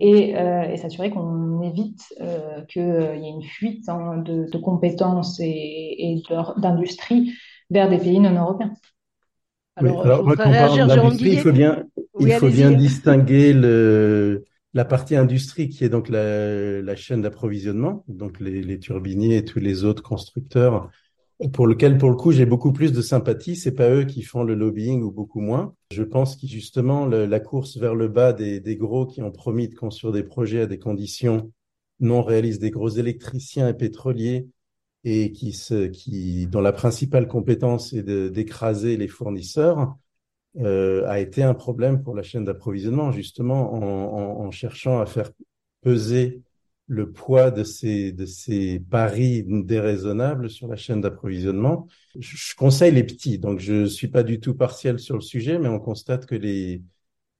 et, 0.00 0.36
euh, 0.36 0.62
et 0.62 0.76
s'assurer 0.78 1.10
qu'on 1.10 1.60
évite 1.62 2.14
euh, 2.20 2.62
qu'il 2.62 2.82
y 2.82 3.26
ait 3.26 3.30
une 3.30 3.42
fuite 3.42 3.88
hein, 3.88 4.16
de, 4.18 4.50
de, 4.50 4.58
compétences 4.58 5.38
et, 5.40 5.44
et 5.46 6.22
d'industrie 6.56 7.34
vers 7.70 7.88
des 7.88 7.98
pays 7.98 8.18
non 8.18 8.34
européens. 8.34 8.72
Alors, 9.76 9.96
oui, 9.96 10.02
alors 10.04 10.24
moi, 10.24 10.36
quand 10.36 10.48
on 10.48 10.52
parle 10.52 10.88
d'industrie, 10.88 11.30
il 11.32 11.40
faut 11.40 11.52
bien, 11.52 11.84
oui, 12.14 12.30
il 12.30 12.32
faut 12.32 12.48
bien 12.48 12.70
distinguer 12.72 13.52
le, 13.52 14.44
la 14.74 14.84
partie 14.84 15.16
industrie 15.16 15.68
qui 15.68 15.84
est 15.84 15.88
donc 15.88 16.08
la, 16.08 16.80
la 16.80 16.96
chaîne 16.96 17.22
d'approvisionnement, 17.22 18.04
donc 18.08 18.40
les, 18.40 18.62
les, 18.62 18.78
turbiniers 18.78 19.36
et 19.36 19.44
tous 19.44 19.60
les 19.60 19.84
autres 19.84 20.02
constructeurs 20.02 20.90
pour 21.48 21.66
lequel, 21.66 21.96
pour 21.96 22.10
le 22.10 22.16
coup, 22.16 22.32
j'ai 22.32 22.44
beaucoup 22.44 22.72
plus 22.72 22.92
de 22.92 23.00
sympathie. 23.00 23.56
C'est 23.56 23.74
pas 23.74 23.90
eux 23.90 24.04
qui 24.04 24.22
font 24.22 24.42
le 24.42 24.54
lobbying 24.54 25.02
ou 25.02 25.10
beaucoup 25.10 25.40
moins. 25.40 25.74
Je 25.90 26.02
pense 26.02 26.36
que 26.36 26.46
justement, 26.46 27.06
la 27.06 27.40
course 27.40 27.78
vers 27.78 27.94
le 27.94 28.08
bas 28.08 28.32
des, 28.32 28.76
gros 28.76 29.06
qui 29.06 29.22
ont 29.22 29.30
promis 29.30 29.68
de 29.68 29.74
construire 29.74 30.12
des 30.12 30.22
projets 30.22 30.62
à 30.62 30.66
des 30.66 30.78
conditions 30.78 31.50
non 31.98 32.22
réalistes, 32.22 32.60
des 32.60 32.70
gros 32.70 32.88
électriciens 32.88 33.68
et 33.68 33.74
pétroliers, 33.74 34.48
et 35.04 35.32
qui 35.32 35.52
se, 35.52 35.86
qui, 35.86 36.46
dont 36.46 36.60
la 36.60 36.72
principale 36.72 37.26
compétence 37.26 37.92
est 37.92 38.02
d'écraser 38.02 38.96
les 38.96 39.08
fournisseurs, 39.08 39.96
euh, 40.58 41.06
a 41.06 41.20
été 41.20 41.42
un 41.42 41.54
problème 41.54 42.02
pour 42.02 42.14
la 42.14 42.22
chaîne 42.22 42.44
d'approvisionnement, 42.44 43.12
justement 43.12 43.72
en, 43.72 44.42
en, 44.42 44.46
en, 44.46 44.50
cherchant 44.50 45.00
à 45.00 45.06
faire 45.06 45.30
peser 45.80 46.42
le 46.90 47.12
poids 47.12 47.52
de 47.52 47.62
ces, 47.62 48.10
de 48.10 48.26
ces 48.26 48.80
paris 48.80 49.44
déraisonnables 49.46 50.50
sur 50.50 50.66
la 50.66 50.74
chaîne 50.74 51.00
d'approvisionnement. 51.00 51.86
Je, 52.18 52.54
conseille 52.56 52.92
les 52.92 53.04
petits, 53.04 53.38
donc 53.38 53.60
je 53.60 53.86
suis 53.86 54.08
pas 54.08 54.24
du 54.24 54.40
tout 54.40 54.54
partiel 54.54 54.98
sur 54.98 55.14
le 55.14 55.20
sujet, 55.20 55.60
mais 55.60 55.68
on 55.68 55.78
constate 55.78 56.26
que 56.26 56.34
les, 56.34 56.82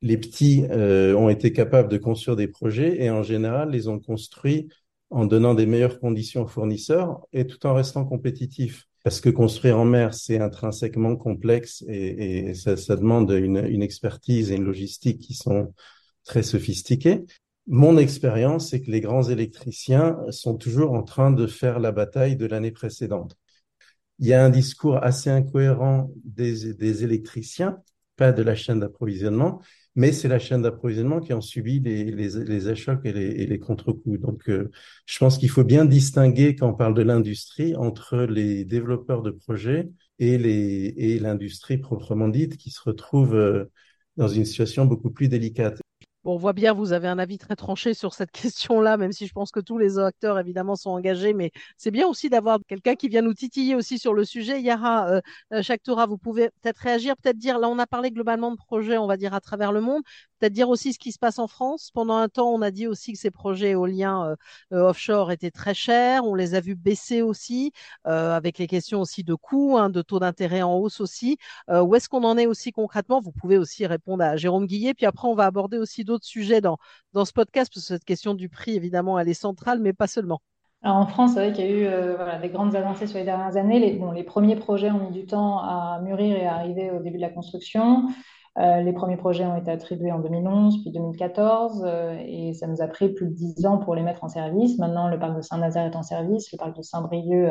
les 0.02 0.16
petits 0.16 0.64
euh, 0.70 1.14
ont 1.16 1.28
été 1.28 1.52
capables 1.52 1.88
de 1.88 1.98
construire 1.98 2.36
des 2.36 2.46
projets 2.46 3.02
et 3.02 3.10
en 3.10 3.24
général 3.24 3.70
les 3.70 3.88
ont 3.88 3.98
construits 3.98 4.68
en 5.10 5.26
donnant 5.26 5.54
des 5.54 5.66
meilleures 5.66 5.98
conditions 5.98 6.42
aux 6.44 6.48
fournisseurs 6.48 7.26
et 7.32 7.44
tout 7.44 7.66
en 7.66 7.74
restant 7.74 8.04
compétitifs. 8.04 8.86
Parce 9.02 9.20
que 9.20 9.30
construire 9.30 9.80
en 9.80 9.84
mer, 9.84 10.14
c'est 10.14 10.38
intrinsèquement 10.38 11.16
complexe 11.16 11.82
et, 11.88 12.50
et 12.50 12.54
ça, 12.54 12.76
ça, 12.76 12.94
demande 12.94 13.32
une, 13.32 13.66
une, 13.66 13.82
expertise 13.82 14.52
et 14.52 14.56
une 14.56 14.64
logistique 14.64 15.18
qui 15.18 15.34
sont 15.34 15.74
très 16.22 16.44
sophistiquées. 16.44 17.24
Mon 17.66 17.98
expérience, 17.98 18.70
c'est 18.70 18.80
que 18.82 18.90
les 18.90 19.00
grands 19.00 19.22
électriciens 19.28 20.18
sont 20.30 20.56
toujours 20.56 20.92
en 20.92 21.02
train 21.02 21.30
de 21.30 21.46
faire 21.46 21.78
la 21.78 21.92
bataille 21.92 22.36
de 22.36 22.46
l'année 22.46 22.72
précédente. 22.72 23.36
Il 24.18 24.26
y 24.26 24.34
a 24.34 24.44
un 24.44 24.50
discours 24.50 25.02
assez 25.02 25.30
incohérent 25.30 26.10
des, 26.24 27.04
électriciens, 27.04 27.78
pas 28.16 28.32
de 28.32 28.42
la 28.42 28.54
chaîne 28.54 28.80
d'approvisionnement, 28.80 29.62
mais 29.94 30.12
c'est 30.12 30.28
la 30.28 30.38
chaîne 30.38 30.62
d'approvisionnement 30.62 31.20
qui 31.20 31.32
en 31.32 31.40
subit 31.40 31.80
les, 31.80 32.04
les, 32.04 32.36
et 32.36 33.46
les, 33.46 33.58
contre-coups. 33.58 34.20
Donc, 34.20 34.48
euh, 34.48 34.70
je 35.06 35.18
pense 35.18 35.38
qu'il 35.38 35.48
faut 35.48 35.64
bien 35.64 35.84
distinguer 35.84 36.54
quand 36.54 36.68
on 36.68 36.74
parle 36.74 36.94
de 36.94 37.02
l'industrie 37.02 37.74
entre 37.76 38.18
les 38.18 38.64
développeurs 38.64 39.22
de 39.22 39.30
projets 39.30 39.88
et 40.18 41.18
l'industrie 41.18 41.78
proprement 41.78 42.28
dite 42.28 42.58
qui 42.58 42.70
se 42.70 42.80
retrouve 42.82 43.34
euh, 43.34 43.64
dans 44.16 44.28
une 44.28 44.44
situation 44.44 44.84
beaucoup 44.84 45.10
plus 45.10 45.28
délicate. 45.28 45.80
Bon, 46.22 46.34
on 46.34 46.36
voit 46.36 46.52
bien, 46.52 46.74
vous 46.74 46.92
avez 46.92 47.08
un 47.08 47.18
avis 47.18 47.38
très 47.38 47.56
tranché 47.56 47.94
sur 47.94 48.12
cette 48.12 48.30
question-là, 48.32 48.98
même 48.98 49.10
si 49.12 49.26
je 49.26 49.32
pense 49.32 49.50
que 49.50 49.60
tous 49.60 49.78
les 49.78 49.98
acteurs, 49.98 50.38
évidemment, 50.38 50.76
sont 50.76 50.90
engagés. 50.90 51.32
Mais 51.32 51.50
c'est 51.78 51.90
bien 51.90 52.06
aussi 52.06 52.28
d'avoir 52.28 52.58
quelqu'un 52.68 52.94
qui 52.94 53.08
vient 53.08 53.22
nous 53.22 53.32
titiller 53.32 53.74
aussi 53.74 53.98
sur 53.98 54.12
le 54.12 54.24
sujet. 54.26 54.60
Yara, 54.60 55.08
euh, 55.10 55.20
euh 55.54 55.62
Toura, 55.82 56.06
vous 56.06 56.18
pouvez 56.18 56.50
peut-être 56.60 56.78
réagir, 56.78 57.16
peut-être 57.16 57.38
dire, 57.38 57.58
là, 57.58 57.68
on 57.70 57.78
a 57.78 57.86
parlé 57.86 58.10
globalement 58.10 58.50
de 58.50 58.56
projets, 58.56 58.98
on 58.98 59.06
va 59.06 59.16
dire, 59.16 59.32
à 59.32 59.40
travers 59.40 59.72
le 59.72 59.80
monde. 59.80 60.02
Peut-être 60.40 60.54
dire 60.54 60.70
aussi 60.70 60.94
ce 60.94 60.98
qui 60.98 61.12
se 61.12 61.18
passe 61.18 61.38
en 61.38 61.46
France. 61.46 61.90
Pendant 61.92 62.16
un 62.16 62.30
temps, 62.30 62.48
on 62.48 62.62
a 62.62 62.70
dit 62.70 62.86
aussi 62.86 63.12
que 63.12 63.18
ces 63.18 63.30
projets 63.30 63.70
éoliens 63.72 64.24
euh, 64.24 64.36
euh, 64.72 64.88
offshore 64.88 65.30
étaient 65.32 65.50
très 65.50 65.74
chers. 65.74 66.24
On 66.24 66.34
les 66.34 66.54
a 66.54 66.60
vus 66.60 66.76
baisser 66.76 67.20
aussi, 67.20 67.72
euh, 68.06 68.34
avec 68.34 68.56
les 68.56 68.66
questions 68.66 69.02
aussi 69.02 69.22
de 69.22 69.34
coûts, 69.34 69.76
hein, 69.76 69.90
de 69.90 70.00
taux 70.00 70.18
d'intérêt 70.18 70.62
en 70.62 70.76
hausse 70.76 71.00
aussi. 71.00 71.36
Où 71.68 71.94
est-ce 71.94 72.08
qu'on 72.08 72.24
en 72.24 72.38
est 72.38 72.46
aussi 72.46 72.72
concrètement? 72.72 73.20
Vous 73.20 73.32
pouvez 73.32 73.58
aussi 73.58 73.86
répondre 73.86 74.24
à 74.24 74.36
Jérôme 74.36 74.66
Guillet. 74.66 74.94
Puis 74.94 75.04
après, 75.04 75.28
on 75.28 75.34
va 75.34 75.44
aborder 75.44 75.76
aussi 75.76 76.04
d'autres 76.04 76.24
sujets 76.24 76.62
dans, 76.62 76.78
dans 77.12 77.26
ce 77.26 77.32
podcast, 77.32 77.70
parce 77.72 77.84
que 77.84 77.94
cette 77.94 78.04
question 78.04 78.34
du 78.34 78.48
prix, 78.48 78.74
évidemment, 78.74 79.18
elle 79.18 79.28
est 79.28 79.34
centrale, 79.34 79.78
mais 79.80 79.92
pas 79.92 80.06
seulement. 80.06 80.40
Alors 80.82 80.96
en 80.96 81.06
France, 81.06 81.34
c'est 81.34 81.40
vrai 81.40 81.52
qu'il 81.52 81.66
y 81.66 81.68
a 81.68 82.36
eu 82.38 82.40
des 82.40 82.48
grandes 82.48 82.74
avancées 82.74 83.06
sur 83.06 83.18
les 83.18 83.24
dernières 83.24 83.58
années. 83.58 83.78
Les 84.14 84.24
premiers 84.24 84.56
projets 84.56 84.90
ont 84.90 85.10
mis 85.10 85.12
du 85.12 85.26
temps 85.26 85.58
à 85.58 86.00
mûrir 86.02 86.34
et 86.36 86.46
à 86.46 86.54
arriver 86.54 86.90
au 86.90 87.00
début 87.00 87.18
de 87.18 87.22
la 87.22 87.28
construction. 87.28 88.08
Euh, 88.58 88.80
les 88.82 88.92
premiers 88.92 89.16
projets 89.16 89.46
ont 89.46 89.56
été 89.56 89.70
attribués 89.70 90.10
en 90.10 90.18
2011, 90.18 90.82
puis 90.82 90.90
2014, 90.90 91.84
euh, 91.86 92.16
et 92.26 92.52
ça 92.52 92.66
nous 92.66 92.82
a 92.82 92.88
pris 92.88 93.10
plus 93.10 93.28
de 93.28 93.34
10 93.34 93.66
ans 93.66 93.78
pour 93.78 93.94
les 93.94 94.02
mettre 94.02 94.24
en 94.24 94.28
service. 94.28 94.78
Maintenant, 94.78 95.08
le 95.08 95.18
parc 95.18 95.36
de 95.36 95.40
Saint-Nazaire 95.40 95.86
est 95.86 95.96
en 95.96 96.02
service, 96.02 96.50
le 96.52 96.58
parc 96.58 96.76
de 96.76 96.82
Saint-Brieuc 96.82 97.50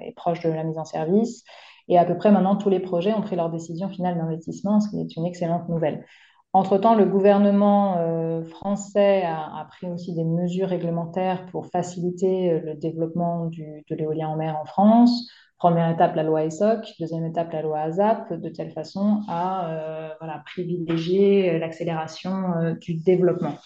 est 0.00 0.14
proche 0.14 0.40
de 0.42 0.50
la 0.50 0.62
mise 0.62 0.78
en 0.78 0.84
service, 0.84 1.42
et 1.88 1.98
à 1.98 2.04
peu 2.04 2.16
près 2.16 2.30
maintenant 2.30 2.56
tous 2.56 2.70
les 2.70 2.80
projets 2.80 3.12
ont 3.12 3.22
pris 3.22 3.34
leur 3.36 3.50
décision 3.50 3.88
finale 3.88 4.16
d'investissement, 4.16 4.80
ce 4.80 4.88
qui 4.90 5.00
est 5.00 5.16
une 5.16 5.26
excellente 5.26 5.68
nouvelle. 5.68 6.04
Entre-temps, 6.52 6.96
le 6.96 7.04
gouvernement 7.04 7.96
euh, 7.98 8.42
français 8.42 9.22
a, 9.24 9.64
pris 9.68 9.88
aussi 9.88 10.14
des 10.14 10.24
mesures 10.24 10.68
réglementaires 10.68 11.46
pour 11.46 11.66
faciliter 11.66 12.50
euh, 12.50 12.60
le 12.64 12.74
développement 12.74 13.46
de 13.46 13.94
l'éolien 13.94 14.28
en 14.28 14.36
mer 14.36 14.58
en 14.60 14.64
France. 14.64 15.30
Première 15.60 15.90
étape, 15.90 16.16
la 16.16 16.22
loi 16.22 16.44
ESSOC. 16.46 16.94
Deuxième 16.98 17.26
étape, 17.26 17.52
la 17.52 17.60
loi 17.60 17.80
ASAP, 17.80 18.32
de 18.32 18.48
telle 18.48 18.70
façon 18.70 19.20
à 19.28 19.70
euh, 19.70 20.08
voilà, 20.18 20.42
privilégier 20.46 21.58
l'accélération 21.58 22.54
euh, 22.56 22.72
du 22.80 22.94
développement. 22.94 23.58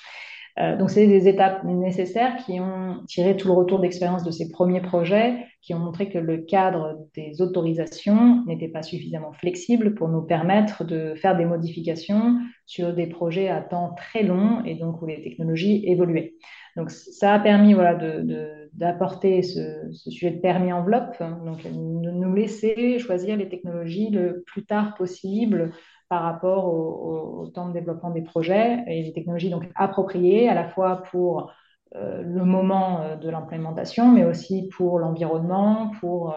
Euh, 0.59 0.77
donc, 0.77 0.91
c'est 0.91 1.07
des 1.07 1.29
étapes 1.29 1.63
nécessaires 1.63 2.37
qui 2.45 2.59
ont 2.59 3.05
tiré 3.07 3.37
tout 3.37 3.47
le 3.47 3.55
retour 3.55 3.79
d'expérience 3.79 4.25
de 4.25 4.33
ces 4.33 4.51
premiers 4.51 4.81
projets, 4.81 5.37
qui 5.63 5.73
ont 5.73 5.79
montré 5.79 6.09
que 6.09 6.19
le 6.19 6.39
cadre 6.39 6.99
des 7.15 7.41
autorisations 7.41 8.45
n'était 8.47 8.69
pas 8.69 8.83
suffisamment 8.83 9.33
flexible 9.33 9.95
pour 9.95 10.09
nous 10.09 10.23
permettre 10.23 10.83
de 10.83 11.15
faire 11.15 11.37
des 11.37 11.45
modifications 11.45 12.39
sur 12.67 12.93
des 12.93 13.07
projets 13.07 13.49
à 13.49 13.61
temps 13.61 13.95
très 13.97 14.25
long 14.25 14.65
et 14.65 14.75
donc 14.75 15.01
où 15.01 15.07
les 15.07 15.23
technologies 15.23 15.85
évoluaient. 15.87 16.35
Donc, 16.77 16.91
ça 16.91 17.35
a 17.35 17.39
permis 17.39 17.73
voilà, 17.73 17.95
de, 17.95 18.63
ce, 18.78 19.90
ce, 19.93 20.11
sujet 20.11 20.31
de 20.31 20.40
permis 20.40 20.73
enveloppe, 20.73 21.23
donc 21.45 21.62
de 21.64 22.11
nous 22.11 22.35
laisser 22.35 22.99
choisir 22.99 23.37
les 23.37 23.49
technologies 23.49 24.11
le 24.11 24.43
plus 24.47 24.64
tard 24.64 24.95
possible 24.95 25.73
par 26.09 26.23
rapport 26.23 26.66
au, 26.66 27.47
temps 27.54 27.69
de 27.69 27.73
développement 27.73 28.11
des 28.11 28.23
projets 28.23 28.85
et 28.87 29.02
les 29.02 29.12
technologies 29.12 29.50
donc 29.50 29.69
appropriées 29.75 30.49
à 30.49 30.54
la 30.54 30.69
fois 30.69 31.02
pour 31.11 31.52
euh, 31.97 32.23
le 32.23 32.45
moment 32.45 33.00
euh, 33.00 33.16
de 33.16 33.28
l'implémentation, 33.31 34.11
mais 34.11 34.25
aussi 34.25 34.69
pour 34.76 34.99
l'environnement, 34.99 35.93
pour 36.00 36.35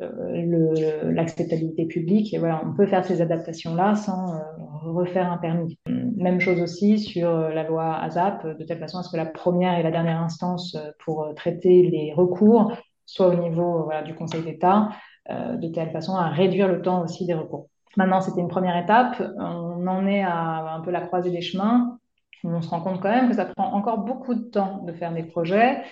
euh, 0.00 1.10
l'acceptabilité 1.12 1.86
publique. 1.86 2.32
Et 2.32 2.38
voilà, 2.38 2.62
on 2.64 2.72
peut 2.72 2.86
faire 2.86 3.04
ces 3.04 3.20
adaptations-là 3.20 3.96
sans 3.96 4.40
refaire 4.82 5.30
un 5.30 5.36
permis. 5.36 5.78
Même 6.20 6.38
chose 6.38 6.60
aussi 6.60 6.98
sur 6.98 7.32
la 7.32 7.64
loi 7.64 7.96
ASAP, 7.96 8.46
de 8.46 8.64
telle 8.64 8.78
façon 8.78 8.98
à 8.98 9.02
ce 9.02 9.10
que 9.10 9.16
la 9.16 9.26
première 9.26 9.78
et 9.78 9.82
la 9.82 9.90
dernière 9.90 10.20
instance 10.20 10.76
pour 11.04 11.32
traiter 11.34 11.82
les 11.90 12.12
recours 12.12 12.72
soit 13.06 13.28
au 13.28 13.34
niveau 13.34 13.90
du 14.04 14.14
Conseil 14.14 14.42
d'État, 14.42 14.90
de 15.28 15.66
telle 15.68 15.90
façon 15.90 16.14
à 16.14 16.28
réduire 16.28 16.68
le 16.68 16.82
temps 16.82 17.02
aussi 17.02 17.26
des 17.26 17.34
recours. 17.34 17.68
Maintenant, 17.96 18.20
c'était 18.20 18.40
une 18.40 18.48
première 18.48 18.76
étape. 18.76 19.20
On 19.38 19.86
en 19.86 20.06
est 20.06 20.22
à 20.22 20.74
un 20.74 20.80
peu 20.80 20.90
la 20.90 21.00
croisée 21.00 21.30
des 21.30 21.40
chemins. 21.40 21.98
On 22.44 22.62
se 22.62 22.68
rend 22.68 22.80
compte 22.80 23.00
quand 23.00 23.10
même 23.10 23.28
que 23.28 23.34
ça 23.34 23.46
prend 23.46 23.72
encore 23.72 23.98
beaucoup 23.98 24.34
de 24.34 24.44
temps 24.44 24.82
de 24.84 24.92
faire 24.92 25.12
des 25.12 25.24
projets. 25.24 25.82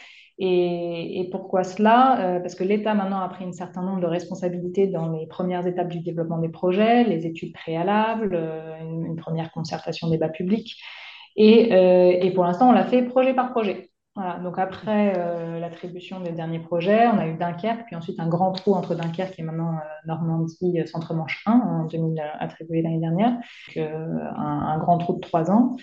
Et, 0.41 1.29
pourquoi 1.33 1.65
cela? 1.65 2.21
Euh, 2.21 2.41
Parce 2.41 2.55
que 2.55 2.63
l'État 2.63 2.95
maintenant 2.95 3.21
a 3.21 3.29
pris 3.29 3.45
un 3.45 3.53
certain 3.53 3.83
nombre 3.83 4.01
de 4.01 4.07
responsabilités 4.07 4.87
dans 4.87 5.11
les 5.11 5.27
premières 5.27 5.67
étapes 5.67 5.89
du 5.89 6.01
développement 6.01 6.39
des 6.39 6.49
projets, 6.49 7.05
les 7.05 7.27
études 7.27 7.53
préalables, 7.53 8.35
euh, 8.35 8.79
une, 8.81 9.17
première 9.17 9.51
concertation 9.51 10.09
débat 10.09 10.29
public. 10.29 10.77
Et, 11.37 11.73
euh, 11.73 12.19
et 12.21 12.31
pour 12.31 12.45
l'instant, 12.45 12.69
on 12.69 12.73
l'a 12.73 12.85
fait 12.85 13.03
projet 13.03 13.35
par 13.35 13.51
projet. 13.51 13.91
Donc 14.43 14.59
après 14.59 15.13
l'attribution 15.61 16.19
des 16.19 16.33
derniers 16.33 16.59
projets, 16.59 17.07
on 17.07 17.19
a 17.19 17.29
eu 17.29 17.35
Dunkerque, 17.35 17.87
puis 17.87 17.95
ensuite 17.95 18.19
un 18.19 18.27
grand 18.27 18.51
trou 18.51 18.75
entre 18.75 18.97
Dunkerque 18.97 19.39
et 19.39 19.45
maintenant 19.45 19.75
Normandie, 20.07 20.81
Centre-Manche 20.87 21.45
1, 21.47 21.53
en 21.53 21.85
2000 21.85 22.21
attribué 22.41 22.83
l'année 22.83 22.99
dernière, 22.99 23.37
un, 23.77 24.77
grand 24.79 24.99
trou 24.99 25.15
de 25.15 25.21
trois 25.21 25.53
ans 25.53 25.77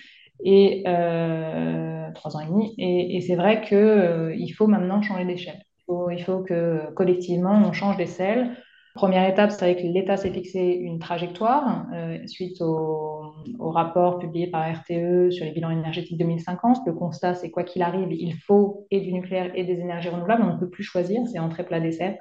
et 0.44 0.84
euh, 0.88 2.12
trois 2.14 2.36
ans 2.36 2.42
et 2.42 2.48
demi. 2.48 2.76
Et, 2.78 3.22
c'est 3.22 3.36
vrai 3.36 3.62
que 3.62 3.76
euh, 3.76 4.36
il 4.36 4.52
faut 4.52 4.68
maintenant 4.68 5.02
changer 5.02 5.26
d'échelle. 5.26 5.62
Il 5.88 6.24
faut, 6.24 6.40
que 6.40 6.92
collectivement 6.94 7.62
on 7.64 7.72
change 7.72 7.98
d'échelle 7.98 8.58
Première 8.96 9.30
étape, 9.30 9.52
c'est 9.52 9.76
que 9.76 9.82
l'État 9.82 10.16
s'est 10.16 10.32
fixé 10.32 10.62
une 10.62 11.00
trajectoire 11.00 11.86
euh, 11.94 12.26
suite 12.28 12.62
au, 12.62 13.34
au, 13.60 13.70
rapport 13.70 14.20
publié 14.20 14.48
par 14.48 14.64
RTE 14.72 15.32
sur 15.32 15.44
les 15.44 15.52
bilans 15.52 15.70
énergétiques 15.70 16.18
2050. 16.18 16.78
Le 16.88 16.94
constat, 16.94 17.34
c'est 17.34 17.52
quoi 17.52 17.66
qu'il 17.66 17.82
arrive, 17.82 18.14
il 18.14 18.34
faut 18.36 18.88
et 18.92 19.02
du 19.02 19.12
nucléaire 19.12 19.52
et 19.54 19.66
des 19.66 19.82
énergies 19.82 20.08
renouvelables. 20.08 20.44
On 20.44 20.54
ne 20.54 20.60
peut 20.60 20.70
plus 20.70 20.86
choisir, 20.86 21.22
c'est 21.28 21.40
entrée 21.40 21.66
plat 21.66 21.82
dessert. 21.82 22.16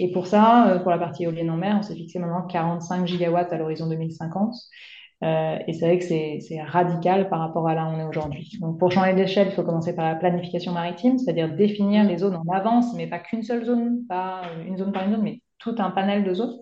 Et 0.00 0.10
pour 0.10 0.26
ça, 0.26 0.80
pour 0.82 0.90
la 0.90 0.98
partie 0.98 1.22
éolienne 1.22 1.50
en 1.50 1.56
mer, 1.56 1.76
on 1.78 1.82
s'est 1.82 1.94
fixé 1.94 2.18
maintenant 2.18 2.42
45 2.42 3.06
gigawatts 3.06 3.52
à 3.52 3.56
l'horizon 3.56 3.88
2050. 3.88 4.52
Euh, 5.22 5.58
et 5.66 5.74
c'est 5.74 5.86
vrai 5.86 5.98
que 5.98 6.04
c'est 6.04 6.62
radical 6.62 7.28
par 7.28 7.40
rapport 7.40 7.68
à 7.68 7.74
là 7.74 7.84
où 7.84 7.88
on 7.94 7.98
est 7.98 8.04
aujourd'hui. 8.04 8.58
Donc 8.60 8.78
pour 8.78 8.90
changer 8.90 9.14
d'échelle, 9.14 9.48
il 9.48 9.54
faut 9.54 9.62
commencer 9.62 9.94
par 9.94 10.06
la 10.06 10.14
planification 10.14 10.72
maritime, 10.72 11.18
c'est-à-dire 11.18 11.54
définir 11.54 12.04
les 12.04 12.18
zones 12.18 12.36
en 12.36 12.52
avance, 12.52 12.94
mais 12.94 13.06
pas 13.06 13.18
qu'une 13.18 13.42
seule 13.42 13.64
zone, 13.64 14.06
pas 14.08 14.42
une 14.66 14.78
zone 14.78 14.92
par 14.92 15.04
une 15.04 15.12
zone, 15.12 15.22
mais 15.22 15.40
tout 15.58 15.74
un 15.78 15.90
panel 15.90 16.24
de 16.24 16.32
zones. 16.32 16.58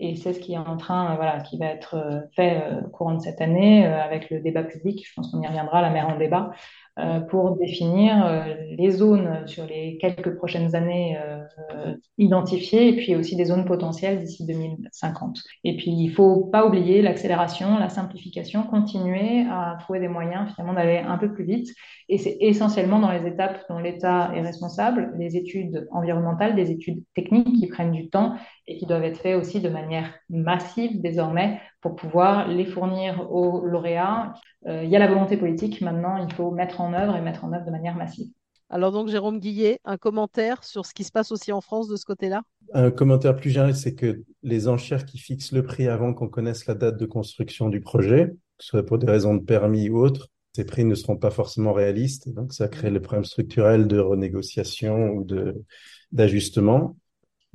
Et 0.00 0.14
c'est 0.14 0.32
ce 0.32 0.38
qui 0.38 0.52
est 0.52 0.58
en 0.58 0.76
train, 0.76 1.16
voilà, 1.16 1.40
qui 1.40 1.58
va 1.58 1.66
être 1.66 2.28
fait 2.36 2.62
euh, 2.62 2.82
courant 2.92 3.14
de 3.14 3.20
cette 3.20 3.40
année 3.40 3.84
euh, 3.84 4.00
avec 4.00 4.30
le 4.30 4.40
débat 4.40 4.62
public. 4.62 5.04
Je 5.04 5.12
pense 5.14 5.32
qu'on 5.32 5.42
y 5.42 5.46
reviendra, 5.46 5.82
la 5.82 5.90
mer 5.90 6.08
en 6.08 6.16
débat, 6.16 6.52
euh, 6.52 6.87
pour 7.30 7.56
définir 7.56 8.26
euh, 8.26 8.42
les 8.76 8.90
zones 8.90 9.46
sur 9.46 9.66
les 9.66 9.98
quelques 9.98 10.34
prochaines 10.34 10.74
années 10.74 11.16
euh, 11.16 11.94
identifiées 12.16 12.88
et 12.88 12.96
puis 12.96 13.14
aussi 13.14 13.36
des 13.36 13.44
zones 13.44 13.64
potentielles 13.64 14.20
d'ici 14.20 14.44
2050. 14.44 15.38
Et 15.62 15.76
puis 15.76 15.92
il 15.92 16.08
faut 16.08 16.46
pas 16.46 16.66
oublier 16.66 17.00
l'accélération, 17.00 17.78
la 17.78 17.88
simplification, 17.88 18.64
continuer 18.64 19.46
à 19.48 19.76
trouver 19.78 20.00
des 20.00 20.08
moyens 20.08 20.52
finalement 20.54 20.74
d'aller 20.74 20.98
un 20.98 21.18
peu 21.18 21.32
plus 21.32 21.44
vite. 21.44 21.72
Et 22.08 22.18
c'est 22.18 22.36
essentiellement 22.40 22.98
dans 22.98 23.12
les 23.12 23.26
étapes 23.28 23.60
dont 23.68 23.78
l'État 23.78 24.32
est 24.34 24.40
responsable, 24.40 25.12
les 25.18 25.36
études 25.36 25.86
environnementales, 25.92 26.56
des 26.56 26.72
études 26.72 27.04
techniques 27.14 27.54
qui 27.54 27.68
prennent 27.68 27.92
du 27.92 28.08
temps 28.08 28.34
et 28.66 28.76
qui 28.76 28.86
doivent 28.86 29.04
être 29.04 29.20
faites 29.20 29.36
aussi 29.36 29.60
de 29.60 29.68
manière 29.68 30.14
massive 30.30 31.00
désormais 31.00 31.60
pour 31.80 31.96
pouvoir 31.96 32.48
les 32.48 32.64
fournir 32.64 33.30
aux 33.30 33.64
lauréats. 33.64 34.34
Euh, 34.66 34.82
il 34.84 34.90
y 34.90 34.96
a 34.96 34.98
la 34.98 35.06
volonté 35.06 35.36
politique, 35.36 35.80
maintenant 35.80 36.16
il 36.16 36.32
faut 36.34 36.50
mettre 36.50 36.80
en 36.80 36.92
œuvre 36.92 37.16
et 37.16 37.20
mettre 37.20 37.44
en 37.44 37.52
œuvre 37.52 37.64
de 37.64 37.70
manière 37.70 37.96
massive. 37.96 38.28
Alors 38.70 38.92
donc 38.92 39.08
Jérôme 39.08 39.38
Guillet, 39.38 39.80
un 39.84 39.96
commentaire 39.96 40.62
sur 40.62 40.84
ce 40.84 40.92
qui 40.92 41.04
se 41.04 41.12
passe 41.12 41.32
aussi 41.32 41.52
en 41.52 41.60
France 41.60 41.88
de 41.88 41.96
ce 41.96 42.04
côté-là? 42.04 42.42
Un 42.74 42.90
commentaire 42.90 43.34
plus 43.34 43.50
général, 43.50 43.74
c'est 43.74 43.94
que 43.94 44.24
les 44.42 44.68
enchères 44.68 45.06
qui 45.06 45.18
fixent 45.18 45.52
le 45.52 45.62
prix 45.62 45.88
avant 45.88 46.12
qu'on 46.12 46.28
connaisse 46.28 46.66
la 46.66 46.74
date 46.74 46.98
de 46.98 47.06
construction 47.06 47.70
du 47.70 47.80
projet, 47.80 48.26
que 48.58 48.64
ce 48.64 48.68
soit 48.68 48.84
pour 48.84 48.98
des 48.98 49.06
raisons 49.06 49.34
de 49.34 49.42
permis 49.42 49.88
ou 49.88 49.98
autres, 49.98 50.28
ces 50.54 50.66
prix 50.66 50.84
ne 50.84 50.94
seront 50.94 51.16
pas 51.16 51.30
forcément 51.30 51.72
réalistes. 51.72 52.28
Donc 52.34 52.52
ça 52.52 52.68
crée 52.68 52.90
le 52.90 53.00
problème 53.00 53.24
structurel 53.24 53.86
de 53.86 53.98
renégociation 53.98 55.10
ou 55.10 55.24
de 55.24 55.64
d'ajustement. 56.12 56.96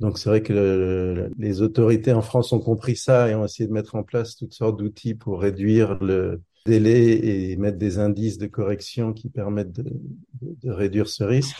Donc 0.04 0.18
c'est 0.18 0.28
vrai 0.28 0.42
que 0.42 1.30
les 1.38 1.62
autorités 1.62 2.12
en 2.12 2.20
France 2.20 2.52
ont 2.52 2.60
compris 2.60 2.94
ça 2.94 3.30
et 3.30 3.34
ont 3.34 3.46
essayé 3.46 3.66
de 3.66 3.72
mettre 3.72 3.94
en 3.94 4.02
place 4.02 4.36
toutes 4.36 4.52
sortes 4.52 4.78
d'outils 4.78 5.14
pour 5.14 5.40
réduire 5.40 5.98
le 6.04 6.42
délai 6.66 7.52
et 7.52 7.56
mettre 7.56 7.78
des 7.78 7.98
indices 7.98 8.36
de 8.36 8.46
correction 8.46 9.14
qui 9.14 9.30
permettent 9.30 9.72
de, 9.72 10.70
réduire 10.70 11.08
ce 11.08 11.24
risque. 11.24 11.56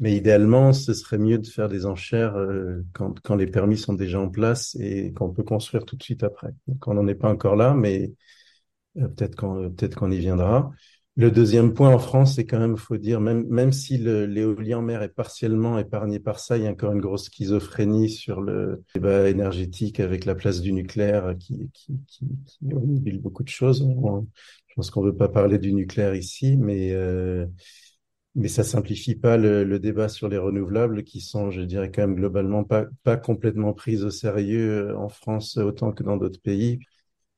Mais 0.00 0.16
idéalement, 0.16 0.72
ce 0.72 0.94
serait 0.94 1.18
mieux 1.18 1.36
de 1.36 1.46
faire 1.46 1.68
des 1.68 1.84
enchères 1.84 2.36
euh, 2.36 2.82
quand, 2.94 3.36
les 3.36 3.46
permis 3.46 3.76
sont 3.76 3.92
déjà 3.92 4.18
en 4.18 4.30
place 4.30 4.74
et 4.80 5.12
qu'on 5.12 5.28
peut 5.28 5.42
construire 5.42 5.84
tout 5.84 5.96
de 5.96 6.02
suite 6.02 6.22
après. 6.22 6.54
Donc 6.66 6.88
on 6.88 6.94
n'en 6.94 7.06
est 7.06 7.14
pas 7.14 7.28
encore 7.28 7.54
là, 7.54 7.74
mais 7.74 8.14
euh, 8.96 9.08
peut-être 9.08 9.36
qu'on 9.36 10.10
y 10.10 10.18
viendra. 10.18 10.70
Le 11.16 11.30
deuxième 11.30 11.74
point 11.74 11.94
en 11.94 11.98
France, 12.00 12.34
c'est 12.34 12.44
quand 12.44 12.58
même, 12.58 12.76
faut 12.76 12.96
dire, 12.96 13.20
même, 13.20 13.46
même 13.46 13.70
si 13.70 13.98
l'éolien 13.98 14.78
en 14.78 14.82
mer 14.82 15.02
est 15.02 15.14
partiellement 15.14 15.78
épargné 15.78 16.18
par 16.18 16.40
ça, 16.40 16.56
il 16.56 16.64
y 16.64 16.66
a 16.66 16.70
encore 16.70 16.90
une 16.90 17.00
grosse 17.00 17.26
schizophrénie 17.26 18.10
sur 18.10 18.40
le 18.40 18.82
débat 18.96 19.28
énergétique 19.28 20.00
avec 20.00 20.24
la 20.24 20.34
place 20.34 20.60
du 20.60 20.72
nucléaire 20.72 21.36
qui, 21.38 21.70
qui, 21.72 21.94
beaucoup 23.20 23.44
de 23.44 23.48
choses. 23.48 23.86
je 24.66 24.74
pense 24.74 24.90
qu'on 24.90 25.02
veut 25.02 25.16
pas 25.16 25.28
parler 25.28 25.58
du 25.58 25.72
nucléaire 25.72 26.16
ici, 26.16 26.56
mais, 26.56 26.90
euh, 26.92 27.46
mais 28.34 28.48
ça 28.48 28.64
simplifie 28.64 29.14
pas 29.14 29.36
le, 29.36 29.62
le, 29.62 29.78
débat 29.78 30.08
sur 30.08 30.28
les 30.28 30.38
renouvelables 30.38 31.04
qui 31.04 31.20
sont, 31.20 31.52
je 31.52 31.60
dirais, 31.62 31.92
quand 31.92 32.02
même 32.02 32.16
globalement 32.16 32.64
pas, 32.64 32.86
pas 33.04 33.16
complètement 33.16 33.72
prises 33.72 34.04
au 34.04 34.10
sérieux 34.10 34.96
en 34.96 35.08
France 35.08 35.58
autant 35.58 35.92
que 35.92 36.02
dans 36.02 36.16
d'autres 36.16 36.40
pays. 36.40 36.80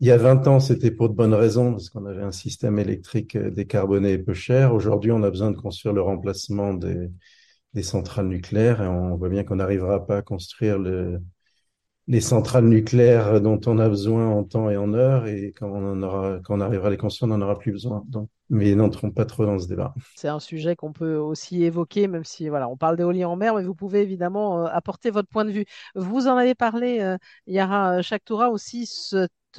Il 0.01 0.07
y 0.07 0.11
a 0.11 0.19
20 0.19 0.47
ans, 0.47 0.61
c'était 0.61 0.91
pour 0.91 1.09
de 1.09 1.15
bonnes 1.15 1.33
raisons, 1.33 1.73
parce 1.73 1.89
qu'on 1.89 2.05
avait 2.05 2.23
un 2.23 2.33
système 2.33 2.79
électrique 2.79 3.35
euh, 3.35 3.51
décarboné 3.51 4.13
et 4.13 4.19
peu 4.19 4.35
cher. 4.35 4.75
Aujourd'hui, 4.75 5.11
on 5.11 5.23
a 5.23 5.31
besoin 5.31 5.51
de 5.51 5.57
construire 5.57 5.95
le 5.95 6.03
remplacement 6.03 6.75
des, 6.75 7.11
centrales 7.83 8.29
nucléaires 8.29 8.83
et 8.83 8.89
on 8.89 9.17
voit 9.17 9.29
bien 9.29 9.45
qu'on 9.45 9.57
n'arrivera 9.57 10.07
pas 10.07 10.19
à 10.19 10.23
construire 10.23 10.79
le, 10.79 11.21
les 12.09 12.21
centrales 12.21 12.67
nucléaires 12.67 13.41
dont 13.41 13.61
on 13.67 13.79
a 13.79 13.89
besoin 13.89 14.29
en 14.29 14.45
temps 14.45 14.71
et 14.71 14.77
en 14.77 14.95
heure 14.95 15.27
et 15.27 15.53
quand 15.55 15.71
on 15.71 16.61
arrivera 16.61 16.89
à 16.89 16.91
les 16.91 16.97
construire, 16.97 17.31
on 17.33 17.37
n'en 17.37 17.45
aura 17.45 17.59
plus 17.59 17.73
besoin. 17.73 18.03
Donc, 18.09 18.31
mais 18.49 18.75
n'entrons 18.75 19.11
pas 19.11 19.25
trop 19.25 19.45
dans 19.45 19.59
ce 19.59 19.67
débat. 19.67 19.93
C'est 20.15 20.29
un 20.29 20.41
sujet 20.41 20.77
qu'on 20.77 20.93
peut 20.93 21.17
aussi 21.17 21.65
évoquer, 21.65 22.07
même 22.07 22.25
si 22.25 22.49
voilà, 22.49 22.69
on 22.69 22.77
parle 22.77 22.97
d'éolien 22.97 23.29
en 23.29 23.37
mer, 23.37 23.55
mais 23.55 23.65
vous 23.65 23.75
pouvez 23.75 24.03
évidemment 24.03 24.61
euh, 24.61 24.67
apporter 24.71 25.11
votre 25.11 25.29
point 25.29 25.45
de 25.45 25.51
vue. 25.51 25.65
Vous 25.95 26.29
en 26.29 26.37
avez 26.37 26.55
parlé, 26.55 27.01
euh, 27.01 27.19
Yara 27.47 28.03
Chaktoura, 28.03 28.51
aussi 28.51 28.87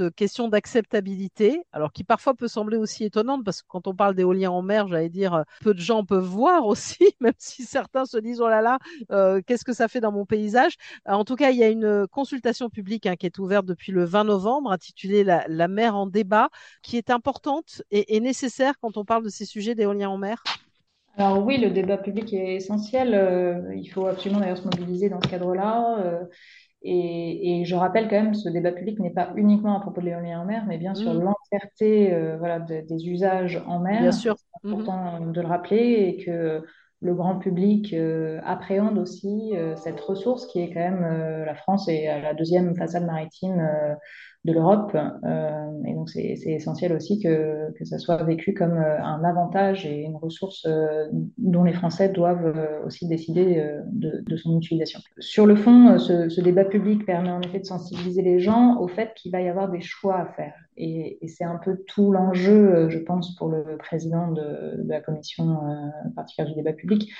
question 0.09 0.47
d'acceptabilité, 0.47 1.61
alors 1.71 1.91
qui 1.91 2.03
parfois 2.03 2.33
peut 2.33 2.47
sembler 2.47 2.77
aussi 2.77 3.03
étonnante, 3.03 3.43
parce 3.43 3.61
que 3.61 3.67
quand 3.67 3.87
on 3.87 3.95
parle 3.95 4.15
d'éolien 4.15 4.51
en 4.51 4.61
mer, 4.61 4.87
j'allais 4.87 5.09
dire, 5.09 5.33
euh, 5.33 5.43
peu 5.61 5.73
de 5.73 5.79
gens 5.79 6.03
peuvent 6.05 6.23
voir 6.23 6.65
aussi, 6.67 7.15
même 7.19 7.33
si 7.37 7.63
certains 7.63 8.05
se 8.05 8.17
disent, 8.17 8.41
oh 8.41 8.49
là 8.49 8.61
là, 8.61 8.79
euh, 9.11 9.41
qu'est-ce 9.45 9.65
que 9.65 9.73
ça 9.73 9.87
fait 9.87 9.99
dans 9.99 10.11
mon 10.11 10.25
paysage 10.25 10.75
En 11.05 11.25
tout 11.25 11.35
cas, 11.35 11.51
il 11.51 11.57
y 11.57 11.63
a 11.63 11.69
une 11.69 12.07
consultation 12.07 12.69
publique 12.69 13.05
hein, 13.05 13.15
qui 13.15 13.25
est 13.25 13.39
ouverte 13.39 13.65
depuis 13.65 13.91
le 13.91 14.05
20 14.05 14.23
novembre, 14.25 14.71
intitulée 14.71 15.23
la, 15.23 15.67
mer 15.67 15.95
en 15.95 16.07
débat, 16.07 16.49
qui 16.81 16.97
est 16.97 17.09
importante 17.09 17.81
et, 17.91 18.19
nécessaire 18.19 18.73
quand 18.81 18.97
on 18.97 19.05
parle 19.05 19.23
de 19.23 19.29
ces 19.29 19.45
sujets 19.45 19.75
d'éolien 19.75 20.09
en 20.09 20.17
mer. 20.17 20.43
Alors 21.17 21.43
oui, 21.43 21.57
le 21.57 21.71
débat 21.71 21.97
public 21.97 22.31
est 22.33 22.55
essentiel. 22.55 23.13
Euh, 23.13 23.73
il 23.75 23.87
faut 23.87 24.05
absolument 24.05 24.39
d'ailleurs 24.39 24.57
se 24.57 24.63
mobiliser 24.63 25.09
dans 25.09 25.21
ce 25.21 25.27
cadre-là. 25.27 25.99
Euh, 25.99 26.23
et, 26.83 27.61
et, 27.61 27.65
je 27.65 27.75
rappelle 27.75 28.07
quand 28.07 28.21
même, 28.21 28.35
ce 28.35 28.49
débat 28.49 28.71
public 28.71 28.99
n'est 28.99 29.13
pas 29.13 29.31
uniquement 29.35 29.77
à 29.77 29.79
propos 29.79 29.99
de 29.99 30.05
l'éolien 30.05 30.41
en 30.41 30.45
mer, 30.45 30.63
mais 30.67 30.77
bien 30.77 30.93
sur 30.93 31.13
mmh. 31.13 31.23
l'entièreté 31.23 32.13
euh, 32.13 32.37
voilà, 32.37 32.59
des 32.59 33.07
usages 33.07 33.61
en 33.65 33.79
mer. 33.79 34.01
Bien 34.01 34.11
sûr. 34.11 34.35
C'est 34.37 34.69
important 34.69 35.19
mmh. 35.19 35.31
de 35.31 35.41
le 35.41 35.47
rappeler 35.47 36.15
et 36.17 36.23
que 36.23 36.63
le 36.99 37.13
grand 37.15 37.39
public 37.39 37.93
euh, 37.93 38.39
appréhende 38.43 38.97
aussi 38.99 39.51
euh, 39.55 39.75
cette 39.75 39.99
ressource 39.99 40.45
qui 40.47 40.59
est 40.59 40.71
quand 40.71 40.79
même 40.79 41.45
la 41.45 41.55
France 41.55 41.87
et 41.87 42.05
la 42.05 42.33
deuxième 42.33 42.75
façade 42.75 43.05
maritime 43.05 43.67
de 44.47 44.53
l'Europe. 44.53 44.95
Euh, 44.95 45.83
et 45.85 45.93
donc, 45.93 46.09
c'est 46.09 46.39
essentiel 46.45 46.93
aussi 46.93 47.19
que, 47.19 47.71
que 47.77 47.85
ça 47.85 47.99
soit 47.99 48.23
vécu 48.23 48.53
comme 48.53 48.77
euh, 48.77 49.03
un 49.03 49.23
avantage 49.25 49.85
et 49.85 50.03
une 50.03 50.15
ressource 50.15 50.65
euh, 50.65 51.05
dont 51.37 51.65
les 51.65 51.73
Français 51.73 52.09
doivent 52.09 52.55
aussi 52.85 53.07
décider 53.07 53.61
de, 53.91 54.37
son 54.37 54.57
utilisation. 54.57 54.99
Sur 55.19 55.45
le 55.45 55.55
fond, 55.55 55.99
ce, 55.99 56.41
débat 56.41 56.63
public 56.63 57.05
permet 57.05 57.31
en 57.31 57.41
effet 57.41 57.59
de 57.59 57.65
sensibiliser 57.65 58.21
les 58.21 58.39
gens 58.39 58.79
au 58.79 58.87
fait 58.87 59.13
qu'il 59.15 59.31
va 59.31 59.41
y 59.41 59.49
avoir 59.49 59.69
des 59.69 59.81
choix 59.81 60.19
à 60.19 60.25
faire. 60.25 60.53
Et, 60.77 61.17
et 61.21 61.27
c'est 61.27 61.43
un 61.43 61.57
peu 61.57 61.83
tout 61.87 62.11
l'enjeu, 62.11 62.87
je 62.89 62.99
pense, 62.99 63.35
pour 63.35 63.49
le 63.49 63.77
président 63.77 64.31
de, 64.31 64.81
de 64.83 64.89
la 64.89 65.01
commission 65.01 65.59
particulière 66.15 66.49
du 66.49 66.55
débat 66.55 66.73
public, 66.73 67.11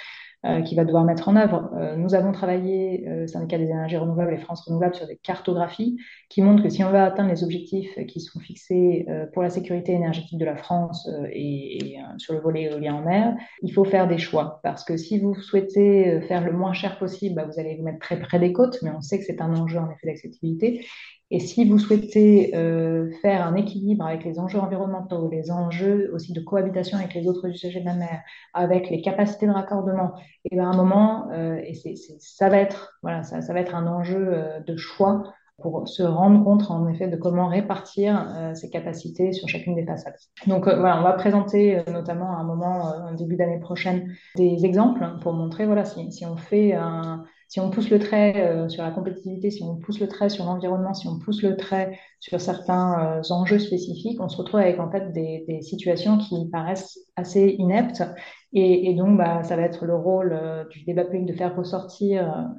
euh, 0.46 0.62
qui 0.62 0.76
va 0.76 0.86
devoir 0.86 1.04
mettre 1.04 1.30
en 1.30 1.36
œuvre. 1.36 1.72
Euh, 1.74 1.96
nous 1.96 2.14
avons 2.14 2.32
travaillé, 2.32 3.08
euh, 3.08 3.26
syndicat 3.26 3.58
des 3.58 3.72
énergies 3.72 3.98
renouvelables 3.98 4.34
et 4.34 4.38
France 4.38 4.62
Renouvelable, 4.62 4.94
sur 4.94 5.08
des 5.08 5.18
cartographies 5.18 5.98
qui 6.30 6.44
montrent 6.44 6.62
que 6.62 6.70
si 6.70 6.84
on 6.84 6.92
veut 6.92 7.00
atteindre 7.00 7.32
les 7.32 7.44
objectifs 7.44 7.98
qui 8.06 8.22
sont 8.22 8.40
fixés 8.40 9.08
pour 9.34 9.42
la 9.42 9.50
sécurité 9.50 9.94
énergétique 9.94 10.38
de 10.38 10.46
la 10.46 10.56
France 10.56 11.10
et, 11.32 11.94
et 11.94 12.00
sur 12.18 12.36
le 12.36 12.40
volet 12.40 12.64
éolien 12.64 12.96
en 12.96 13.02
mer, 13.02 13.36
il 13.64 13.74
faut 13.74 13.84
faire 13.84 14.08
des 14.08 14.20
choix. 14.20 14.60
Parce 14.62 14.84
que 14.84 14.96
si 14.96 15.20
vous 15.20 15.34
souhaitez 15.34 16.22
faire 16.22 16.46
le 16.46 16.52
moins 16.52 16.74
cher 16.74 17.00
possible, 17.00 17.36
bah, 17.36 17.46
vous 17.46 17.60
allez 17.60 17.76
vous 17.76 17.84
mettre 17.84 18.00
très 18.00 18.20
près 18.20 18.38
des 18.38 18.54
côtes, 18.54 18.78
mais 18.84 18.92
on 18.92 19.02
sait 19.02 19.18
que 19.18 19.26
c'est 19.26 19.42
un 19.42 19.56
enjeu 19.56 19.80
en 19.80 19.90
effet 19.90 20.06
d'acceptabilité. 20.06 20.86
Et 21.30 21.40
si 21.40 21.68
vous 21.68 21.78
souhaitez 21.78 22.56
euh, 22.56 23.12
faire 23.22 23.46
un 23.46 23.56
équilibre 23.56 24.06
avec 24.06 24.24
les 24.24 24.40
enjeux 24.40 24.60
environnementaux, 24.60 25.30
les 25.30 25.52
enjeux 25.52 26.10
aussi 26.14 26.32
de 26.32 26.40
cohabitation 26.40 26.98
avec 26.98 27.14
les 27.14 27.28
autres 27.28 27.48
usagers 27.48 27.82
de 27.82 27.86
la 27.86 27.96
mer, 27.96 28.22
avec 28.54 28.90
les 28.90 29.02
capacités 29.02 29.46
de 29.46 29.52
raccordement, 29.52 30.14
et 30.46 30.56
bien 30.56 30.70
à 30.70 30.74
un 30.74 30.78
moment, 30.78 31.30
euh, 31.32 31.60
et 31.66 31.74
c'est, 31.74 31.96
ça 32.20 32.50
va 32.50 32.58
être 32.58 32.98
voilà, 33.02 33.24
ça, 33.24 33.42
ça 33.42 33.54
va 33.54 33.60
être 33.60 33.76
un 33.76 33.88
enjeu 33.88 34.30
euh, 34.30 34.60
de 34.62 34.78
choix 34.78 35.24
pour 35.62 35.88
se 35.88 36.04
rendre 36.04 36.44
compte 36.44 36.70
en 36.70 36.88
effet 36.88 37.08
de 37.08 37.18
comment 37.18 37.48
répartir 37.48 38.32
euh, 38.36 38.54
ces 38.54 38.70
capacités 38.70 39.32
sur 39.34 39.48
chacune 39.48 39.76
des 39.76 39.86
façades. 39.86 40.16
Donc 40.46 40.68
euh, 40.68 40.80
voilà, 40.80 41.00
on 41.00 41.04
va 41.04 41.14
présenter 41.14 41.80
euh, 41.80 41.84
notamment 41.92 42.32
à 42.38 42.42
un 42.42 42.44
moment, 42.44 42.84
en 43.10 43.14
début 43.14 43.36
d'année 43.36 43.60
prochaine, 43.60 44.16
des 44.36 44.66
exemples 44.66 45.04
pour 45.22 45.34
montrer 45.34 45.66
voilà 45.66 45.84
si, 45.84 46.12
si 46.12 46.26
on 46.26 46.38
fait 46.38 46.74
un 46.74 47.24
si 47.48 47.62
on 47.62 47.70
pousse 47.70 47.90
le 47.90 48.00
trait 48.00 48.34
euh, 48.38 48.68
sur 48.68 48.84
la 48.84 48.92
compétitivité, 48.92 49.52
si 49.52 49.64
on 49.64 49.78
pousse 49.78 50.00
le 50.02 50.08
trait 50.08 50.28
sur 50.28 50.44
l'environnement, 50.44 50.94
si 50.94 51.08
on 51.08 51.18
pousse 51.18 51.42
le 51.42 51.56
trait 51.56 51.98
sur 52.20 52.42
certains 52.42 53.20
euh, 53.20 53.34
enjeux 53.34 53.60
spécifiques, 53.60 54.20
on 54.20 54.28
se 54.28 54.36
retrouve 54.36 54.60
avec 54.60 54.80
en 54.80 54.92
fait 54.92 55.14
des, 55.14 55.46
des 55.48 55.62
situations 55.62 56.18
qui 56.18 56.50
paraissent 56.52 57.00
assez 57.16 57.56
ineptes. 57.58 58.04
Et, 58.52 58.90
et 58.90 58.94
donc, 58.96 59.18
bah, 59.18 59.44
ça 59.44 59.56
va 59.56 59.62
être 59.62 59.86
le 59.86 59.96
rôle 59.96 60.34
euh, 60.34 60.66
du 60.66 60.84
débat 60.84 61.06
public 61.06 61.26
de 61.26 61.34
faire 61.34 61.56
ressortir 61.56 62.50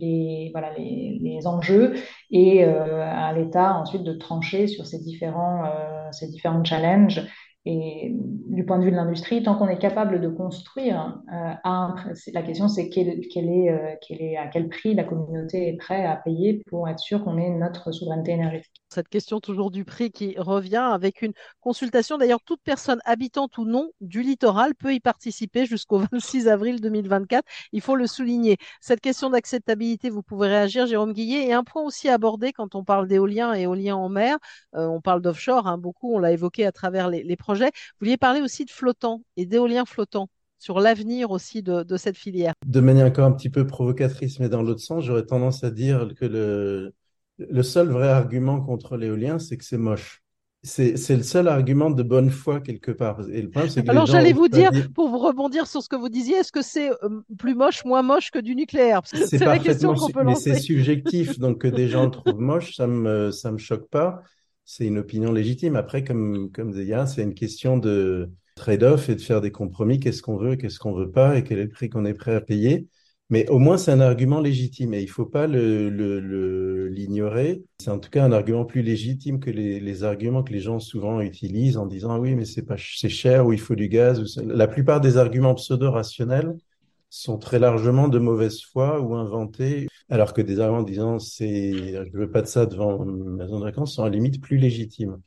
les, 0.00 0.50
voilà, 0.52 0.72
les, 0.76 1.18
les, 1.20 1.46
enjeux 1.46 1.94
et 2.30 2.62
à 2.64 3.32
l'État 3.32 3.74
ensuite 3.74 4.04
de 4.04 4.12
trancher 4.12 4.66
sur 4.66 4.86
ces 4.86 4.98
différents, 4.98 5.64
ces 6.12 6.28
différents 6.28 6.62
challenges 6.62 7.22
et 7.64 8.12
du 8.12 8.64
point 8.64 8.78
de 8.78 8.84
vue 8.84 8.90
de 8.90 8.96
l'industrie, 8.96 9.42
tant 9.42 9.56
qu'on 9.56 9.68
est 9.68 9.78
capable 9.78 10.20
de 10.20 10.28
construire, 10.28 11.20
euh, 11.32 11.52
la 12.32 12.42
question 12.42 12.68
c'est 12.68 12.88
quel, 12.88 13.08
est, 13.08 13.70
euh, 13.70 13.94
est, 14.10 14.36
à 14.36 14.46
quel 14.46 14.68
prix 14.68 14.94
la 14.94 15.04
communauté 15.04 15.68
est 15.68 15.76
prête 15.76 16.06
à 16.06 16.16
payer 16.16 16.62
pour 16.68 16.88
être 16.88 17.00
sûr 17.00 17.22
qu'on 17.24 17.36
ait 17.36 17.50
notre 17.50 17.92
souveraineté 17.92 18.32
énergétique. 18.32 18.72
Cette 18.88 19.08
question 19.08 19.40
toujours 19.40 19.70
du 19.70 19.84
prix 19.84 20.10
qui 20.10 20.34
revient 20.38 20.76
avec 20.76 21.20
une 21.22 21.32
consultation. 21.60 22.16
D'ailleurs, 22.16 22.42
toute 22.42 22.60
personne 22.62 23.00
habitante 23.04 23.58
ou 23.58 23.64
non 23.66 23.90
du 24.00 24.22
littoral 24.22 24.74
peut 24.74 24.94
y 24.94 25.00
participer 25.00 25.66
jusqu'au 25.66 25.98
26 26.12 26.48
avril 26.48 26.80
2024. 26.80 27.44
Il 27.72 27.82
faut 27.82 27.96
le 27.96 28.06
souligner. 28.06 28.56
Cette 28.80 29.00
question 29.00 29.30
d'acceptabilité, 29.30 30.08
vous 30.08 30.22
pouvez 30.22 30.48
réagir, 30.48 30.86
Jérôme 30.86 31.12
Guillet. 31.12 31.46
Et 31.46 31.52
un 31.52 31.64
point 31.64 31.82
aussi 31.82 32.08
abordé 32.08 32.52
quand 32.52 32.74
on 32.74 32.84
parle 32.84 33.08
d'éolien 33.08 33.54
et 33.54 33.62
éolien 33.62 33.96
en 33.96 34.08
mer. 34.08 34.38
Euh, 34.74 34.86
on 34.86 35.00
parle 35.00 35.20
d'offshore, 35.20 35.66
hein, 35.66 35.78
beaucoup, 35.78 36.14
on 36.14 36.18
l'a 36.18 36.32
évoqué 36.32 36.64
à 36.64 36.72
travers 36.72 37.08
les, 37.08 37.36
projets. 37.36 37.66
Vous 37.66 38.06
vouliez 38.06 38.16
parler 38.16 38.40
aussi 38.40 38.64
de 38.64 38.70
flottants 38.70 39.22
et 39.36 39.46
d'éolien 39.46 39.84
flottants 39.84 40.28
sur 40.58 40.80
l'avenir 40.80 41.30
aussi 41.30 41.62
de, 41.62 41.96
cette 41.96 42.16
filière. 42.16 42.54
De 42.66 42.80
manière 42.80 43.06
encore 43.06 43.26
un 43.26 43.32
petit 43.32 43.50
peu 43.50 43.66
provocatrice, 43.66 44.40
mais 44.40 44.48
dans 44.48 44.62
l'autre 44.62 44.80
sens, 44.80 45.04
j'aurais 45.04 45.24
tendance 45.24 45.62
à 45.62 45.70
dire 45.70 46.08
que 46.18 46.24
le, 46.24 46.94
le 47.38 47.62
seul 47.62 47.88
vrai 47.88 48.08
argument 48.08 48.60
contre 48.60 48.96
l'éolien, 48.96 49.38
c'est 49.38 49.56
que 49.56 49.64
c'est 49.64 49.78
moche. 49.78 50.22
C'est 50.64 50.94
le 51.10 51.22
seul 51.22 51.46
argument 51.46 51.90
de 51.90 52.02
bonne 52.02 52.30
foi 52.30 52.60
quelque 52.60 52.90
part. 52.90 53.20
Et 53.32 53.42
le 53.42 53.48
problème, 53.48 53.72
que 53.72 53.90
Alors 53.90 54.06
j'allais 54.06 54.32
vous 54.32 54.48
dire, 54.48 54.70
pour 54.92 55.08
vous 55.08 55.18
rebondir 55.18 55.68
sur 55.68 55.82
ce 55.82 55.88
que 55.88 55.94
vous 55.94 56.08
disiez, 56.08 56.38
est-ce 56.38 56.50
que 56.50 56.62
c'est 56.62 56.90
euh, 56.90 57.22
plus 57.38 57.54
moche, 57.54 57.84
moins 57.84 58.02
moche 58.02 58.32
que 58.32 58.40
du 58.40 58.56
nucléaire? 58.56 59.02
C'est 59.04 59.38
la 59.38 59.60
question 59.60 59.94
qu'on 59.94 60.08
peut 60.08 60.22
lancer. 60.22 60.50
Mais 60.50 60.56
c'est 60.56 60.62
subjectif, 60.62 61.38
donc 61.38 61.58
que 61.58 61.68
des 61.68 61.88
gens 61.88 62.06
le 62.06 62.10
trouvent 62.10 62.40
moche, 62.40 62.74
ça 62.74 62.88
me 62.88 63.30
ça 63.30 63.52
me 63.52 63.58
choque 63.58 63.88
pas. 63.88 64.20
C'est 64.64 64.84
une 64.84 64.98
opinion 64.98 65.32
légitime. 65.32 65.76
Après, 65.76 66.02
comme 66.02 66.50
comme 66.50 66.74
c'est 66.74 67.22
une 67.22 67.34
question 67.34 67.78
de 67.78 68.28
trade-off 68.58 69.08
et 69.08 69.14
de 69.14 69.20
faire 69.20 69.40
des 69.40 69.52
compromis. 69.52 70.00
Qu'est-ce 70.00 70.22
qu'on 70.22 70.36
veut, 70.36 70.56
qu'est-ce 70.56 70.78
qu'on 70.78 70.92
veut 70.92 71.10
pas, 71.10 71.38
et 71.38 71.44
quel 71.44 71.58
est 71.58 71.64
le 71.64 71.70
prix 71.70 71.88
qu'on 71.88 72.04
est 72.04 72.14
prêt 72.14 72.34
à 72.34 72.40
payer? 72.40 72.86
Mais 73.30 73.46
au 73.50 73.58
moins, 73.58 73.76
c'est 73.76 73.92
un 73.92 74.00
argument 74.00 74.40
légitime 74.40 74.94
et 74.94 75.02
il 75.02 75.08
faut 75.08 75.26
pas 75.26 75.46
l'ignorer. 75.46 75.90
Le, 75.90 77.54
le, 77.54 77.64
c'est 77.78 77.90
en 77.90 77.98
tout 77.98 78.08
cas 78.08 78.24
un 78.24 78.32
argument 78.32 78.64
plus 78.64 78.80
légitime 78.80 79.38
que 79.38 79.50
les, 79.50 79.80
les, 79.80 80.02
arguments 80.02 80.42
que 80.42 80.52
les 80.52 80.60
gens 80.60 80.80
souvent 80.80 81.20
utilisent 81.20 81.76
en 81.76 81.86
disant 81.86 82.12
ah 82.12 82.18
oui, 82.18 82.34
mais 82.34 82.46
c'est 82.46 82.62
pas 82.62 82.76
c'est 82.78 83.10
cher 83.10 83.46
ou 83.46 83.52
il 83.52 83.60
faut 83.60 83.74
du 83.74 83.88
gaz. 83.88 84.38
Ou 84.38 84.48
la 84.48 84.66
plupart 84.66 85.02
des 85.02 85.18
arguments 85.18 85.54
pseudo-rationnels 85.54 86.56
sont 87.10 87.38
très 87.38 87.58
largement 87.58 88.08
de 88.08 88.18
mauvaise 88.18 88.62
foi 88.62 89.00
ou 89.00 89.14
inventés, 89.14 89.88
alors 90.08 90.32
que 90.32 90.42
des 90.42 90.60
arguments 90.60 90.82
disant 90.82 91.18
c'est 91.18 91.72
je 91.72 92.16
veux 92.16 92.30
pas 92.30 92.42
de 92.42 92.46
ça 92.46 92.66
devant 92.66 93.04
une 93.04 93.36
maison 93.36 93.58
de 93.58 93.64
vacances 93.64 93.94
sont 93.94 94.02
à 94.02 94.06
la 94.06 94.14
limite 94.14 94.40
plus 94.40 94.56
légitimes. 94.56 95.20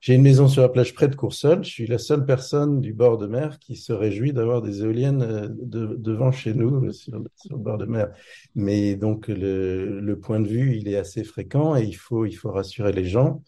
J'ai 0.00 0.14
une 0.14 0.22
maison 0.22 0.48
sur 0.48 0.62
la 0.62 0.70
plage 0.70 0.94
près 0.94 1.08
de 1.08 1.14
Courseul. 1.14 1.62
Je 1.62 1.68
suis 1.68 1.86
la 1.86 1.98
seule 1.98 2.24
personne 2.24 2.80
du 2.80 2.94
bord 2.94 3.18
de 3.18 3.26
mer 3.26 3.58
qui 3.58 3.76
se 3.76 3.92
réjouit 3.92 4.32
d'avoir 4.32 4.62
des 4.62 4.82
éoliennes 4.82 5.22
euh, 5.22 5.48
devant 5.50 6.32
chez 6.32 6.54
nous 6.54 6.86
euh, 6.86 6.90
sur, 6.92 7.18
le 7.18 7.56
bord 7.56 7.76
de 7.76 7.84
mer. 7.84 8.10
Mais 8.54 8.96
donc 8.96 9.28
le, 9.28 10.14
point 10.14 10.40
de 10.40 10.48
vue, 10.48 10.76
il 10.76 10.88
est 10.88 10.96
assez 10.96 11.22
fréquent 11.22 11.76
et 11.76 11.84
il 11.84 11.92
faut 11.92 12.24
il 12.24 12.32
faut 12.32 12.50
rassurer 12.50 12.92
les 12.92 13.04
gens. 13.04 13.42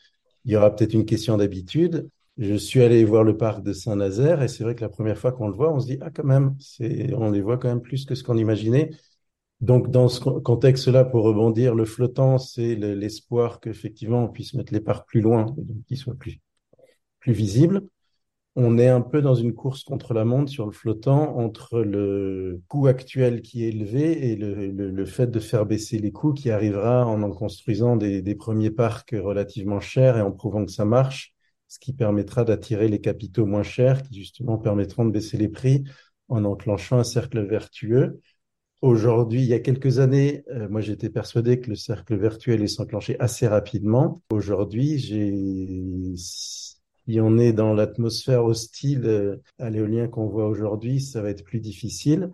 Il 0.45 0.53
y 0.53 0.57
aura 0.57 0.75
peut-être 0.75 0.93
une 0.93 1.07
question 1.07 1.39
d'habitude. 1.39 2.11
Je 2.37 2.55
suis 2.55 2.83
allé 2.83 3.03
voir 3.05 3.25
le 3.25 3.37
parc 3.37 3.63
de 3.63 3.73
Saint-Nazaire 3.73 4.43
et 4.43 4.49
c'est 4.49 4.65
vrai 4.65 4.75
que 4.75 4.83
la 4.83 4.91
première 4.91 5.17
fois 5.17 5.33
qu'on 5.33 5.49
le 5.49 5.55
voit, 5.55 5.73
on 5.73 5.81
se 5.81 5.87
dit 5.87 5.99
ah 6.03 6.11
quand 6.11 6.25
même, 6.25 6.55
on 7.15 7.31
les 7.31 7.41
voit 7.41 7.57
quand 7.57 7.69
même 7.69 7.83
plus 7.83 8.05
que 8.05 8.15
ce 8.15 8.23
qu'on 8.23 8.37
imaginait. 8.37 8.91
Donc, 9.63 9.91
dans 9.91 10.09
ce 10.09 10.21
contexte-là, 10.21 11.05
pour 11.05 11.23
rebondir, 11.23 11.77
le 11.77 11.85
flottant, 11.85 12.39
c'est 12.39 12.75
l'espoir 12.75 13.61
qu'effectivement 13.61 14.25
on 14.25 14.29
puisse 14.29 14.55
mettre 14.55 14.73
les 14.73 14.81
parcs 14.81 15.09
plus 15.09 15.21
loin, 15.21 15.55
et 15.57 15.85
qu'ils 15.87 15.97
soient 15.97 16.17
plus, 16.17 16.41
plus 17.21 17.33
visibles. 17.33 17.83
On 18.57 18.77
est 18.77 18.89
un 18.89 19.01
peu 19.01 19.23
dans 19.23 19.37
une 19.37 19.55
course 19.55 19.85
contre 19.85 20.15
la 20.15 20.25
montre 20.25 20.51
sur 20.51 20.67
le 20.67 20.73
flottant 20.73 21.39
entre 21.39 21.81
le 21.81 22.61
coût 22.69 22.87
actuel 22.89 23.41
qui 23.41 23.65
est 23.65 23.69
élevé 23.69 24.33
et 24.33 24.37
le, 24.37 25.07
fait 25.07 25.29
de 25.29 25.41
faire 25.41 25.65
baisser 25.65 25.99
les 25.99 26.13
coûts 26.13 26.35
qui 26.35 26.51
arrivera 26.51 27.07
en 27.07 27.23
en 27.23 27.31
construisant 27.31 27.97
des 27.97 28.35
premiers 28.35 28.71
parcs 28.71 29.15
relativement 29.19 29.81
chers 29.81 30.19
et 30.19 30.23
en 30.23 30.33
prouvant 30.33 30.67
que 30.67 30.73
ça 30.73 30.85
marche, 30.85 31.33
ce 31.69 31.79
qui 31.79 31.95
permettra 31.95 32.45
d'attirer 32.45 32.89
les 32.89 33.01
capitaux 33.01 33.47
moins 33.47 33.63
chers 33.63 34.03
qui 34.03 34.19
justement 34.19 34.59
permettront 34.59 35.07
de 35.07 35.13
baisser 35.13 35.39
les 35.39 35.49
prix 35.49 35.85
en 36.29 36.45
enclenchant 36.45 36.99
un 36.99 37.05
cercle 37.05 37.41
vertueux. 37.47 38.21
Aujourd'hui, 38.83 39.43
il 39.43 39.47
y 39.47 39.55
a 39.55 39.61
quelques 39.61 40.01
années, 40.01 40.43
euh, 40.51 40.69
moi 40.69 40.81
j'étais 40.81 41.09
persuadé 41.09 41.61
que 41.61 41.71
le 41.71 41.77
cercle 41.77 42.19
virtuel 42.19 42.63
est 42.63 42.67
s'enclencher 42.67 43.17
assez 43.21 43.47
rapidement. 43.47 44.23
Aujourd'hui, 44.31 44.99
j'ai 44.99 46.17
si 46.17 47.21
on 47.21 47.39
est 47.39 47.53
dans 47.53 47.75
l'atmosphère 47.75 48.45
hostile 48.45 49.07
euh, 49.07 49.37
à 49.61 49.71
l'éolien 49.71 50.09
qu'on 50.09 50.27
voit 50.27 50.49
aujourd'hui, 50.49 51.01
ça 51.01 51.23
va 51.23 51.31
être 51.31 51.45
plus 51.45 51.61
difficile. 51.61 52.31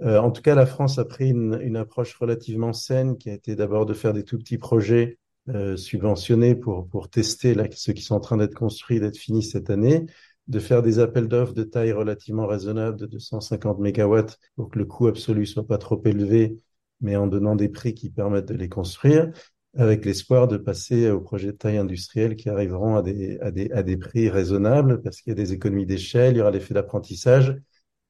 Euh, 0.00 0.18
en 0.18 0.30
tout 0.30 0.40
cas, 0.40 0.54
la 0.54 0.66
France 0.66 0.98
a 0.98 1.04
pris 1.04 1.30
une, 1.30 1.58
une, 1.62 1.76
approche 1.76 2.14
relativement 2.16 2.72
saine 2.72 3.18
qui 3.18 3.28
a 3.28 3.34
été 3.34 3.54
d'abord 3.54 3.84
de 3.84 3.92
faire 3.92 4.14
des 4.14 4.24
tout 4.24 4.38
petits 4.38 4.58
projets 4.58 5.18
euh, 5.50 5.76
subventionnés 5.76 6.54
pour, 6.54 6.88
pour 6.88 7.10
tester 7.10 7.54
là, 7.54 7.64
ceux 7.72 7.92
qui 7.92 8.02
sont 8.02 8.14
en 8.14 8.20
train 8.20 8.38
d'être 8.38 8.54
construits, 8.54 9.00
d'être 9.00 9.18
finis 9.18 9.42
cette 9.42 9.68
année 9.68 10.06
de 10.50 10.58
faire 10.58 10.82
des 10.82 10.98
appels 10.98 11.28
d'offres 11.28 11.54
de 11.54 11.62
taille 11.62 11.92
relativement 11.92 12.46
raisonnable 12.46 12.98
de 12.98 13.06
250 13.06 13.78
mégawatts 13.78 14.36
pour 14.56 14.68
que 14.68 14.78
le 14.80 14.84
coût 14.84 15.06
absolu 15.06 15.46
soit 15.46 15.66
pas 15.66 15.78
trop 15.78 16.02
élevé, 16.04 16.58
mais 17.00 17.14
en 17.16 17.28
donnant 17.28 17.54
des 17.54 17.68
prix 17.68 17.94
qui 17.94 18.10
permettent 18.10 18.48
de 18.48 18.54
les 18.54 18.68
construire, 18.68 19.30
avec 19.76 20.04
l'espoir 20.04 20.48
de 20.48 20.56
passer 20.56 21.08
aux 21.08 21.20
projets 21.20 21.52
de 21.52 21.56
taille 21.56 21.78
industrielle 21.78 22.34
qui 22.34 22.48
arriveront 22.48 22.96
à 22.96 23.02
des, 23.02 23.38
à 23.40 23.52
des, 23.52 23.70
à 23.70 23.84
des 23.84 23.96
prix 23.96 24.28
raisonnables 24.28 25.00
parce 25.02 25.20
qu'il 25.20 25.30
y 25.30 25.34
a 25.34 25.36
des 25.36 25.52
économies 25.52 25.86
d'échelle, 25.86 26.34
il 26.34 26.38
y 26.38 26.40
aura 26.40 26.50
l'effet 26.50 26.74
d'apprentissage 26.74 27.56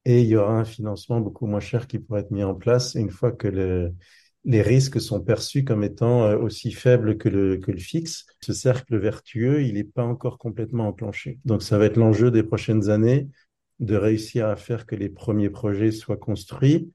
et 0.05 0.21
il 0.21 0.27
y 0.27 0.35
aura 0.35 0.53
un 0.53 0.65
financement 0.65 1.19
beaucoup 1.21 1.45
moins 1.45 1.59
cher 1.59 1.85
qui 1.85 1.99
pourrait 1.99 2.21
être 2.21 2.31
mis 2.31 2.43
en 2.43 2.55
place 2.55 2.95
une 2.95 3.11
fois 3.11 3.31
que 3.31 3.47
le, 3.47 3.93
les 4.43 4.61
risques 4.61 4.99
sont 4.99 5.21
perçus 5.21 5.63
comme 5.63 5.83
étant 5.83 6.23
euh, 6.23 6.37
aussi 6.37 6.71
faibles 6.71 7.17
que 7.17 7.29
le, 7.29 7.57
que 7.57 7.71
le 7.71 7.77
fixe. 7.77 8.25
Ce 8.41 8.53
cercle 8.53 8.97
vertueux, 8.97 9.63
il 9.63 9.75
n'est 9.75 9.83
pas 9.83 10.03
encore 10.03 10.37
complètement 10.37 10.87
enclenché. 10.87 11.39
Donc 11.45 11.61
ça 11.61 11.77
va 11.77 11.85
être 11.85 11.97
l'enjeu 11.97 12.31
des 12.31 12.43
prochaines 12.43 12.89
années 12.89 13.27
de 13.79 13.95
réussir 13.95 14.47
à 14.47 14.55
faire 14.55 14.85
que 14.85 14.95
les 14.95 15.09
premiers 15.09 15.49
projets 15.49 15.91
soient 15.91 16.17
construits, 16.17 16.91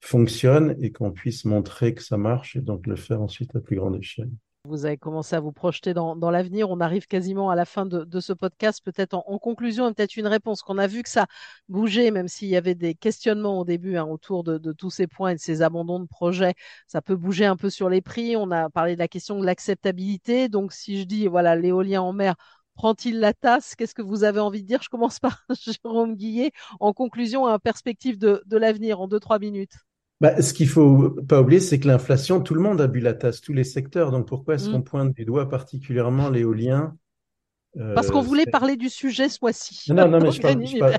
fonctionnent 0.00 0.76
et 0.80 0.92
qu'on 0.92 1.12
puisse 1.12 1.44
montrer 1.44 1.94
que 1.94 2.02
ça 2.02 2.16
marche 2.16 2.56
et 2.56 2.60
donc 2.60 2.86
le 2.86 2.96
faire 2.96 3.22
ensuite 3.22 3.54
à 3.56 3.60
plus 3.60 3.76
grande 3.76 3.96
échelle. 3.96 4.30
Vous 4.66 4.86
avez 4.86 4.96
commencé 4.96 5.36
à 5.36 5.40
vous 5.40 5.52
projeter 5.52 5.92
dans, 5.92 6.14
l'avenir. 6.30 6.70
On 6.70 6.80
arrive 6.80 7.06
quasiment 7.06 7.50
à 7.50 7.54
la 7.54 7.66
fin 7.66 7.84
de, 7.84 8.20
ce 8.20 8.32
podcast. 8.32 8.80
Peut-être 8.82 9.12
en, 9.12 9.22
en, 9.26 9.38
conclusion, 9.38 9.92
peut-être 9.92 10.16
une 10.16 10.26
réponse 10.26 10.62
qu'on 10.62 10.78
a 10.78 10.86
vu 10.86 11.02
que 11.02 11.10
ça 11.10 11.26
bougeait, 11.68 12.10
même 12.10 12.28
s'il 12.28 12.48
y 12.48 12.56
avait 12.56 12.74
des 12.74 12.94
questionnements 12.94 13.60
au 13.60 13.64
début 13.66 13.98
hein, 13.98 14.06
autour 14.06 14.42
de, 14.42 14.72
tous 14.72 14.88
ces 14.88 15.06
points 15.06 15.32
et 15.32 15.34
de 15.34 15.40
ces 15.40 15.60
abandons 15.60 16.00
de 16.00 16.06
projets. 16.06 16.54
Ça 16.86 17.02
peut 17.02 17.14
bouger 17.14 17.44
un 17.44 17.56
peu 17.56 17.68
sur 17.68 17.90
les 17.90 18.00
prix. 18.00 18.36
On 18.36 18.50
a 18.50 18.70
parlé 18.70 18.94
de 18.94 19.00
la 19.00 19.08
question 19.08 19.38
de 19.38 19.44
l'acceptabilité. 19.44 20.48
Donc, 20.48 20.72
si 20.72 20.98
je 20.98 21.04
dis, 21.04 21.26
voilà, 21.26 21.56
l'éolien 21.56 22.00
en 22.00 22.14
mer, 22.14 22.34
prend-il 22.74 23.20
la 23.20 23.34
tasse? 23.34 23.74
Qu'est-ce 23.74 23.94
que 23.94 24.02
vous 24.02 24.24
avez 24.24 24.40
envie 24.40 24.62
de 24.62 24.66
dire? 24.66 24.82
Je 24.82 24.88
commence 24.88 25.20
par 25.20 25.44
Jérôme 25.84 26.16
Guillet. 26.16 26.52
En 26.80 26.94
conclusion, 26.94 27.44
en 27.44 27.58
perspective 27.58 28.18
de, 28.18 28.42
de 28.46 28.56
l'avenir, 28.56 28.98
en 29.00 29.08
deux, 29.08 29.20
trois 29.20 29.38
minutes. 29.38 29.74
Bah, 30.20 30.40
ce 30.40 30.52
qu'il 30.54 30.68
faut 30.68 31.10
pas 31.10 31.40
oublier, 31.40 31.60
c'est 31.60 31.78
que 31.78 31.88
l'inflation, 31.88 32.40
tout 32.40 32.54
le 32.54 32.60
monde 32.60 32.80
a 32.80 32.86
bu 32.86 33.00
la 33.00 33.14
tasse, 33.14 33.40
tous 33.40 33.52
les 33.52 33.64
secteurs. 33.64 34.10
Donc 34.10 34.26
pourquoi 34.26 34.54
est-ce 34.54 34.68
mm. 34.68 34.72
qu'on 34.72 34.82
pointe 34.82 35.14
du 35.14 35.24
doigt 35.24 35.48
particulièrement 35.48 36.30
l'éolien 36.30 36.96
euh, 37.76 37.94
Parce 37.94 38.10
qu'on 38.10 38.22
voulait 38.22 38.46
parler 38.46 38.76
du 38.76 38.88
sujet 38.88 39.28
ce 39.28 39.38
mois-ci. 39.42 39.92
Non, 39.92 40.08
non, 40.08 40.20
mais 40.20 40.30
je 40.30 40.40
parle, 40.78 40.98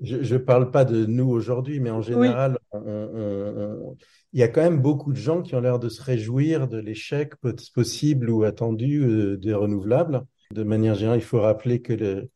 je, 0.00 0.36
parle, 0.36 0.70
pas 0.70 0.84
de 0.84 1.06
nous 1.06 1.28
aujourd'hui, 1.28 1.78
mais 1.78 1.90
en 1.90 2.02
général, 2.02 2.58
on, 2.72 2.80
on, 2.80 3.96
il 4.32 4.40
y 4.40 4.42
a 4.42 4.48
quand 4.48 4.62
même 4.62 4.80
beaucoup 4.80 5.12
de 5.12 5.18
gens 5.18 5.42
qui 5.42 5.54
ont 5.54 5.60
l'air 5.60 5.78
de 5.78 5.88
se 5.88 6.02
réjouir 6.02 6.68
de 6.68 6.78
l'échec 6.78 7.34
possible 7.74 8.28
ou 8.28 8.42
attendu 8.42 9.02
euh, 9.02 9.36
des 9.36 9.54
renouvelables. 9.54 10.24
De 10.52 10.64
manière 10.64 10.94
générale, 10.94 11.18
il 11.18 11.24
faut 11.24 11.40
rappeler 11.40 11.80
que 11.80 11.92
le, 11.92 12.30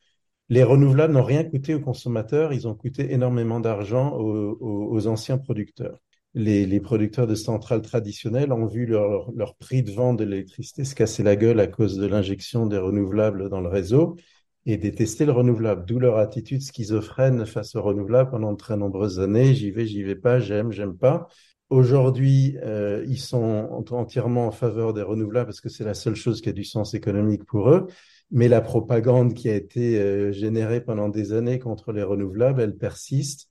les 0.49 0.63
renouvelables 0.63 1.15
n'ont 1.15 1.25
rien 1.25 1.45
coûté 1.45 1.75
aux 1.75 1.81
consommateurs, 1.81 2.53
ils 2.53 2.69
ont 2.69 2.75
coûté 2.75 3.13
énormément 3.13 3.59
d'argent 3.59 4.17
aux, 4.17 4.57
aux, 4.61 5.07
anciens 5.07 5.39
producteurs 5.39 5.99
les, 6.35 6.67
les, 6.67 6.81
producteurs 6.81 7.27
de 7.27 7.35
centrales 7.35 7.83
traditionnelles 7.83 8.53
ont 8.53 8.67
vu 8.67 8.87
leur, 8.87 9.55
prix 9.59 9.83
de 9.83 9.91
vente 9.91 10.19
de 10.19 10.25
l'électricité 10.25 10.85
se 10.85 10.95
casser 10.95 11.23
la 11.23 11.37
gueule 11.37 11.61
à 11.61 11.67
cause 11.67 11.97
de 11.99 12.07
l'injection 12.07 12.67
des 12.67 12.79
renouvelables 12.79 13.49
dans 13.51 13.61
le 13.61 13.69
réseau 13.69 14.17
et 14.65 14.77
détester 14.77 15.27
le 15.27 15.33
renouvelable, 15.33 15.85
d'où 15.87 15.99
leur 15.99 16.19
attitude 16.19 16.63
schizophrène 16.63 17.45
face 17.47 17.75
au 17.75 17.83
renouvelable 17.83 18.31
pendant 18.31 18.53
de 18.53 18.57
très 18.57 18.77
nombreuses 18.77 19.19
années. 19.21 19.55
J'y 19.55 19.71
vais, 19.73 19.87
j'y 19.87 20.03
vais 20.03 20.15
pas, 20.15 20.39
j'aime, 20.39 20.71
j'aime 20.71 20.97
pas. 20.97 21.29
Aujourd'hui, 21.69 22.59
euh, 22.63 23.05
ils 23.09 23.19
sont 23.19 23.85
entièrement 23.91 24.47
en 24.47 24.51
faveur 24.53 24.93
des 24.93 25.03
renouvelables 25.03 25.47
parce 25.47 25.61
que 25.61 25.69
c'est 25.69 25.85
la 25.85 25.95
seule 25.95 26.15
chose 26.15 26.41
qui 26.41 26.49
a 26.49 26.53
du 26.53 26.65
sens 26.65 26.95
économique 26.95 27.45
pour 27.45 27.71
eux. 27.71 27.87
Mais 28.31 28.49
la 28.49 28.61
propagande 28.61 29.35
qui 29.35 29.49
a 29.49 29.55
été 29.55 29.99
euh, 29.99 30.33
générée 30.33 30.81
pendant 30.81 31.09
des 31.09 31.33
années 31.33 31.59
contre 31.59 31.93
les 31.93 32.03
renouvelables, 32.03 32.61
elle 32.61 32.77
persiste 32.77 33.49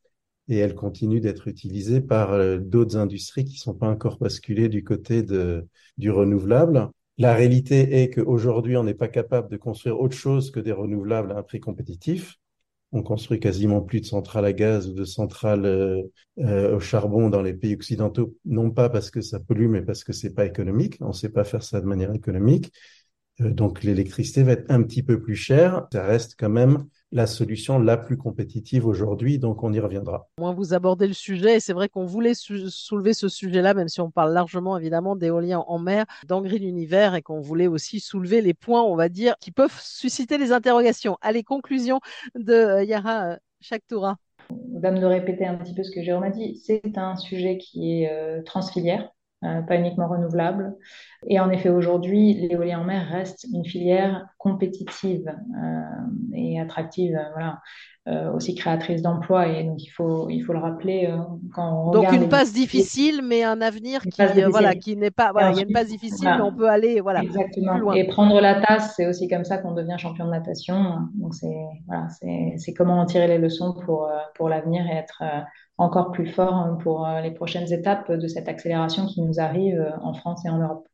et 0.51 0.57
elle 0.57 0.75
continue 0.75 1.21
d'être 1.21 1.47
utilisée 1.47 2.01
par 2.01 2.33
euh, 2.33 2.57
d'autres 2.57 2.97
industries 2.97 3.45
qui 3.45 3.57
sont 3.57 3.73
pas 3.73 3.87
encore 3.87 4.17
basculées 4.17 4.67
du 4.67 4.83
côté 4.83 5.23
du 5.23 6.11
renouvelable. 6.11 6.89
La 7.17 7.33
réalité 7.33 8.01
est 8.01 8.09
qu'aujourd'hui, 8.09 8.75
on 8.75 8.83
n'est 8.83 8.93
pas 8.93 9.07
capable 9.07 9.49
de 9.49 9.57
construire 9.57 9.99
autre 9.99 10.15
chose 10.15 10.51
que 10.51 10.59
des 10.59 10.73
renouvelables 10.73 11.31
à 11.31 11.37
un 11.37 11.43
prix 11.43 11.61
compétitif. 11.61 12.35
On 12.91 13.01
construit 13.01 13.39
quasiment 13.39 13.81
plus 13.81 14.01
de 14.01 14.05
centrales 14.05 14.43
à 14.43 14.51
gaz 14.51 14.89
ou 14.89 14.93
de 14.93 15.05
centrales 15.05 15.65
euh, 15.65 16.01
euh, 16.39 16.75
au 16.75 16.79
charbon 16.81 17.29
dans 17.29 17.41
les 17.41 17.53
pays 17.53 17.73
occidentaux, 17.73 18.35
non 18.43 18.71
pas 18.71 18.89
parce 18.89 19.09
que 19.09 19.21
ça 19.21 19.39
pollue, 19.39 19.69
mais 19.69 19.81
parce 19.81 20.03
que 20.03 20.11
c'est 20.11 20.33
pas 20.33 20.45
économique. 20.45 20.97
On 20.99 21.09
ne 21.09 21.13
sait 21.13 21.29
pas 21.29 21.45
faire 21.45 21.63
ça 21.63 21.79
de 21.79 21.85
manière 21.85 22.13
économique. 22.13 22.73
donc 23.39 23.83
l'électricité 23.83 24.43
va 24.43 24.51
être 24.53 24.69
un 24.69 24.83
petit 24.83 25.03
peu 25.03 25.21
plus 25.21 25.35
chère. 25.35 25.87
Ça 25.93 26.05
reste 26.05 26.35
quand 26.37 26.49
même 26.49 26.85
la 27.11 27.27
solution 27.27 27.77
la 27.77 27.97
plus 27.97 28.17
compétitive 28.17 28.85
aujourd'hui, 28.85 29.37
donc 29.37 29.63
on 29.63 29.73
y 29.73 29.79
reviendra. 29.79 30.29
Moi, 30.39 30.53
vous 30.53 30.73
abordez 30.73 31.07
le 31.07 31.13
sujet, 31.13 31.57
et 31.57 31.59
c'est 31.59 31.73
vrai 31.73 31.89
qu'on 31.89 32.05
voulait 32.05 32.33
soulever 32.33 33.13
ce 33.13 33.27
sujet-là, 33.27 33.73
même 33.73 33.89
si 33.89 34.01
on 34.01 34.11
parle 34.11 34.33
largement 34.33 34.77
évidemment 34.77 35.15
d'éolien 35.15 35.63
en 35.67 35.79
mer 35.79 36.05
dans 36.27 36.41
Green 36.41 36.63
Univers, 36.63 37.15
et 37.15 37.21
qu'on 37.21 37.41
voulait 37.41 37.67
aussi 37.67 37.99
soulever 37.99 38.41
les 38.41 38.53
points, 38.53 38.83
on 38.83 38.95
va 38.95 39.09
dire, 39.09 39.35
qui 39.39 39.51
peuvent 39.51 39.77
susciter 39.81 40.37
les 40.37 40.51
interrogations. 40.51 41.17
Allez, 41.21 41.43
conclusion 41.43 41.99
de 42.35 42.53
euh, 42.53 42.83
Yara 42.83 43.37
Shaktoura. 43.59 44.17
Dame 44.49 44.99
de 44.99 45.05
répéter 45.05 45.45
un 45.45 45.55
petit 45.55 45.73
peu 45.73 45.83
ce 45.83 45.91
que 45.91 46.01
Jérôme 46.01 46.23
a 46.23 46.29
dit, 46.29 46.55
c'est 46.55 46.97
un 46.97 47.15
sujet 47.15 47.57
qui 47.57 48.01
est 48.01 48.11
euh, 48.11 48.41
transfilière. 48.43 49.09
Euh, 49.43 49.63
pas 49.63 49.75
uniquement 49.75 50.07
renouvelable. 50.07 50.75
Et 51.25 51.39
en 51.39 51.49
effet, 51.49 51.69
aujourd'hui, 51.69 52.33
l'éolien 52.35 52.81
en 52.81 52.83
mer 52.83 53.07
reste 53.09 53.47
une 53.51 53.65
filière 53.65 54.27
compétitive 54.37 55.27
euh, 55.27 56.35
et 56.35 56.59
attractive, 56.59 57.15
euh, 57.15 57.23
voilà, 57.33 58.33
aussi 58.33 58.53
créatrice 58.53 59.01
d'emplois. 59.01 59.47
Et 59.47 59.63
donc, 59.63 59.83
il 59.83 59.89
faut, 59.89 60.29
il 60.29 60.41
faut 60.41 60.53
le 60.53 60.59
rappeler 60.59 61.11
quand 61.55 61.87
on 61.87 61.91
Donc, 61.91 62.11
une 62.11 62.29
passe 62.29 62.53
difficile, 62.53 63.21
mais 63.23 63.43
un 63.43 63.61
avenir 63.61 64.03
qui, 64.03 64.21
euh, 64.21 64.47
voilà, 64.49 64.75
qui 64.75 64.95
n'est 64.95 65.09
pas. 65.09 65.31
Voilà, 65.31 65.49
il 65.51 65.57
y 65.57 65.59
a 65.59 65.63
une 65.63 65.73
passe 65.73 65.87
difficile, 65.87 66.29
mais 66.37 66.41
on 66.41 66.53
peut 66.53 66.69
aller 66.69 66.99
voilà, 66.99 67.23
Exactement. 67.23 67.73
Plus 67.73 67.81
loin. 67.81 67.93
Et 67.95 68.07
prendre 68.07 68.39
la 68.41 68.61
tasse, 68.61 68.93
c'est 68.95 69.07
aussi 69.07 69.27
comme 69.27 69.43
ça 69.43 69.57
qu'on 69.57 69.73
devient 69.73 69.95
champion 69.97 70.25
de 70.25 70.31
natation. 70.31 70.97
Donc, 71.15 71.33
c'est 71.33 71.65
voilà, 71.87 72.07
c'est 72.57 72.73
comment 72.73 72.99
en 72.99 73.05
tirer 73.07 73.27
les 73.27 73.39
leçons 73.39 73.73
pour, 73.85 74.07
pour 74.35 74.49
l'avenir 74.49 74.85
et 74.85 74.97
être 74.97 75.23
encore 75.81 76.11
plus 76.11 76.27
fort 76.27 76.53
hein, 76.53 76.77
pour 76.81 77.07
les 77.21 77.31
prochaines 77.31 77.71
étapes 77.71 78.11
de 78.11 78.27
cette 78.27 78.47
accélération 78.47 79.05
qui 79.07 79.21
nous 79.21 79.39
arrive 79.39 79.93
en 80.01 80.13
France 80.13 80.45
et 80.45 80.49
en 80.49 80.59
Europe. 80.59 80.87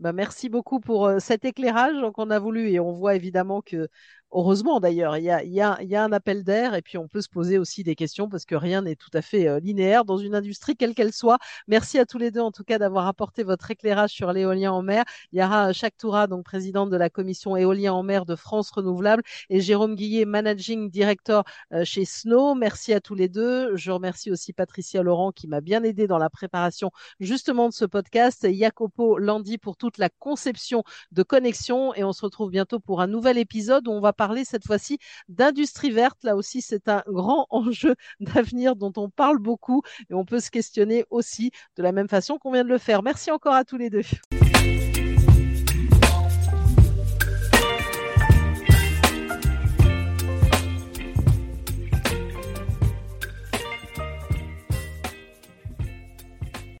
Bah, 0.00 0.12
merci 0.12 0.48
beaucoup 0.48 0.80
pour 0.80 1.10
cet 1.20 1.44
éclairage 1.44 1.94
qu'on 2.14 2.30
a 2.30 2.38
voulu 2.38 2.70
et 2.70 2.80
on 2.80 2.92
voit 2.92 3.14
évidemment 3.14 3.62
que 3.62 3.88
Heureusement 4.36 4.80
d'ailleurs, 4.80 5.16
il 5.16 5.22
y 5.22 5.30
a, 5.30 5.44
y, 5.44 5.60
a, 5.60 5.80
y 5.80 5.94
a, 5.94 6.02
un 6.02 6.10
appel 6.10 6.42
d'air 6.42 6.74
et 6.74 6.82
puis 6.82 6.98
on 6.98 7.06
peut 7.06 7.20
se 7.20 7.28
poser 7.28 7.56
aussi 7.56 7.84
des 7.84 7.94
questions 7.94 8.28
parce 8.28 8.44
que 8.44 8.56
rien 8.56 8.82
n'est 8.82 8.96
tout 8.96 9.10
à 9.14 9.22
fait 9.22 9.46
euh, 9.46 9.60
linéaire 9.60 10.04
dans 10.04 10.18
une 10.18 10.34
industrie 10.34 10.74
quelle 10.74 10.92
qu'elle 10.92 11.12
soit. 11.12 11.38
Merci 11.68 12.00
à 12.00 12.04
tous 12.04 12.18
les 12.18 12.32
deux 12.32 12.40
en 12.40 12.50
tout 12.50 12.64
cas 12.64 12.78
d'avoir 12.78 13.06
apporté 13.06 13.44
votre 13.44 13.70
éclairage 13.70 14.10
sur 14.10 14.32
l'éolien 14.32 14.72
en 14.72 14.82
mer. 14.82 15.04
Yara 15.32 15.72
Chaktoura, 15.72 16.26
donc 16.26 16.44
présidente 16.44 16.90
de 16.90 16.96
la 16.96 17.10
commission 17.10 17.56
éolien 17.56 17.92
en 17.92 18.02
mer 18.02 18.26
de 18.26 18.34
France 18.34 18.72
Renouvelable 18.72 19.22
et 19.50 19.60
Jérôme 19.60 19.94
Guillet, 19.94 20.24
managing 20.24 20.90
director 20.90 21.44
euh, 21.72 21.84
chez 21.84 22.04
Snow. 22.04 22.56
Merci 22.56 22.92
à 22.92 23.00
tous 23.00 23.14
les 23.14 23.28
deux. 23.28 23.76
Je 23.76 23.92
remercie 23.92 24.32
aussi 24.32 24.52
Patricia 24.52 25.04
Laurent 25.04 25.30
qui 25.30 25.46
m'a 25.46 25.60
bien 25.60 25.84
aidé 25.84 26.08
dans 26.08 26.18
la 26.18 26.28
préparation 26.28 26.90
justement 27.20 27.68
de 27.68 27.72
ce 27.72 27.84
podcast. 27.84 28.52
Jacopo 28.52 29.16
Landi 29.16 29.58
pour 29.58 29.76
toute 29.76 29.96
la 29.96 30.08
conception 30.08 30.82
de 31.12 31.22
connexion 31.22 31.94
et 31.94 32.02
on 32.02 32.12
se 32.12 32.22
retrouve 32.22 32.50
bientôt 32.50 32.80
pour 32.80 33.00
un 33.00 33.06
nouvel 33.06 33.38
épisode 33.38 33.86
où 33.86 33.92
on 33.92 34.00
va 34.00 34.12
parler 34.12 34.23
parler 34.24 34.46
cette 34.46 34.64
fois-ci 34.64 34.96
d'industrie 35.28 35.90
verte. 35.90 36.24
Là 36.24 36.34
aussi, 36.34 36.62
c'est 36.62 36.88
un 36.88 37.02
grand 37.06 37.46
enjeu 37.50 37.94
d'avenir 38.20 38.74
dont 38.74 38.92
on 38.96 39.10
parle 39.10 39.38
beaucoup 39.38 39.82
et 40.08 40.14
on 40.14 40.24
peut 40.24 40.40
se 40.40 40.50
questionner 40.50 41.04
aussi 41.10 41.50
de 41.76 41.82
la 41.82 41.92
même 41.92 42.08
façon 42.08 42.38
qu'on 42.38 42.52
vient 42.52 42.64
de 42.64 42.70
le 42.70 42.78
faire. 42.78 43.02
Merci 43.02 43.30
encore 43.30 43.54
à 43.54 43.64
tous 43.64 43.76
les 43.76 43.90
deux. 43.90 44.00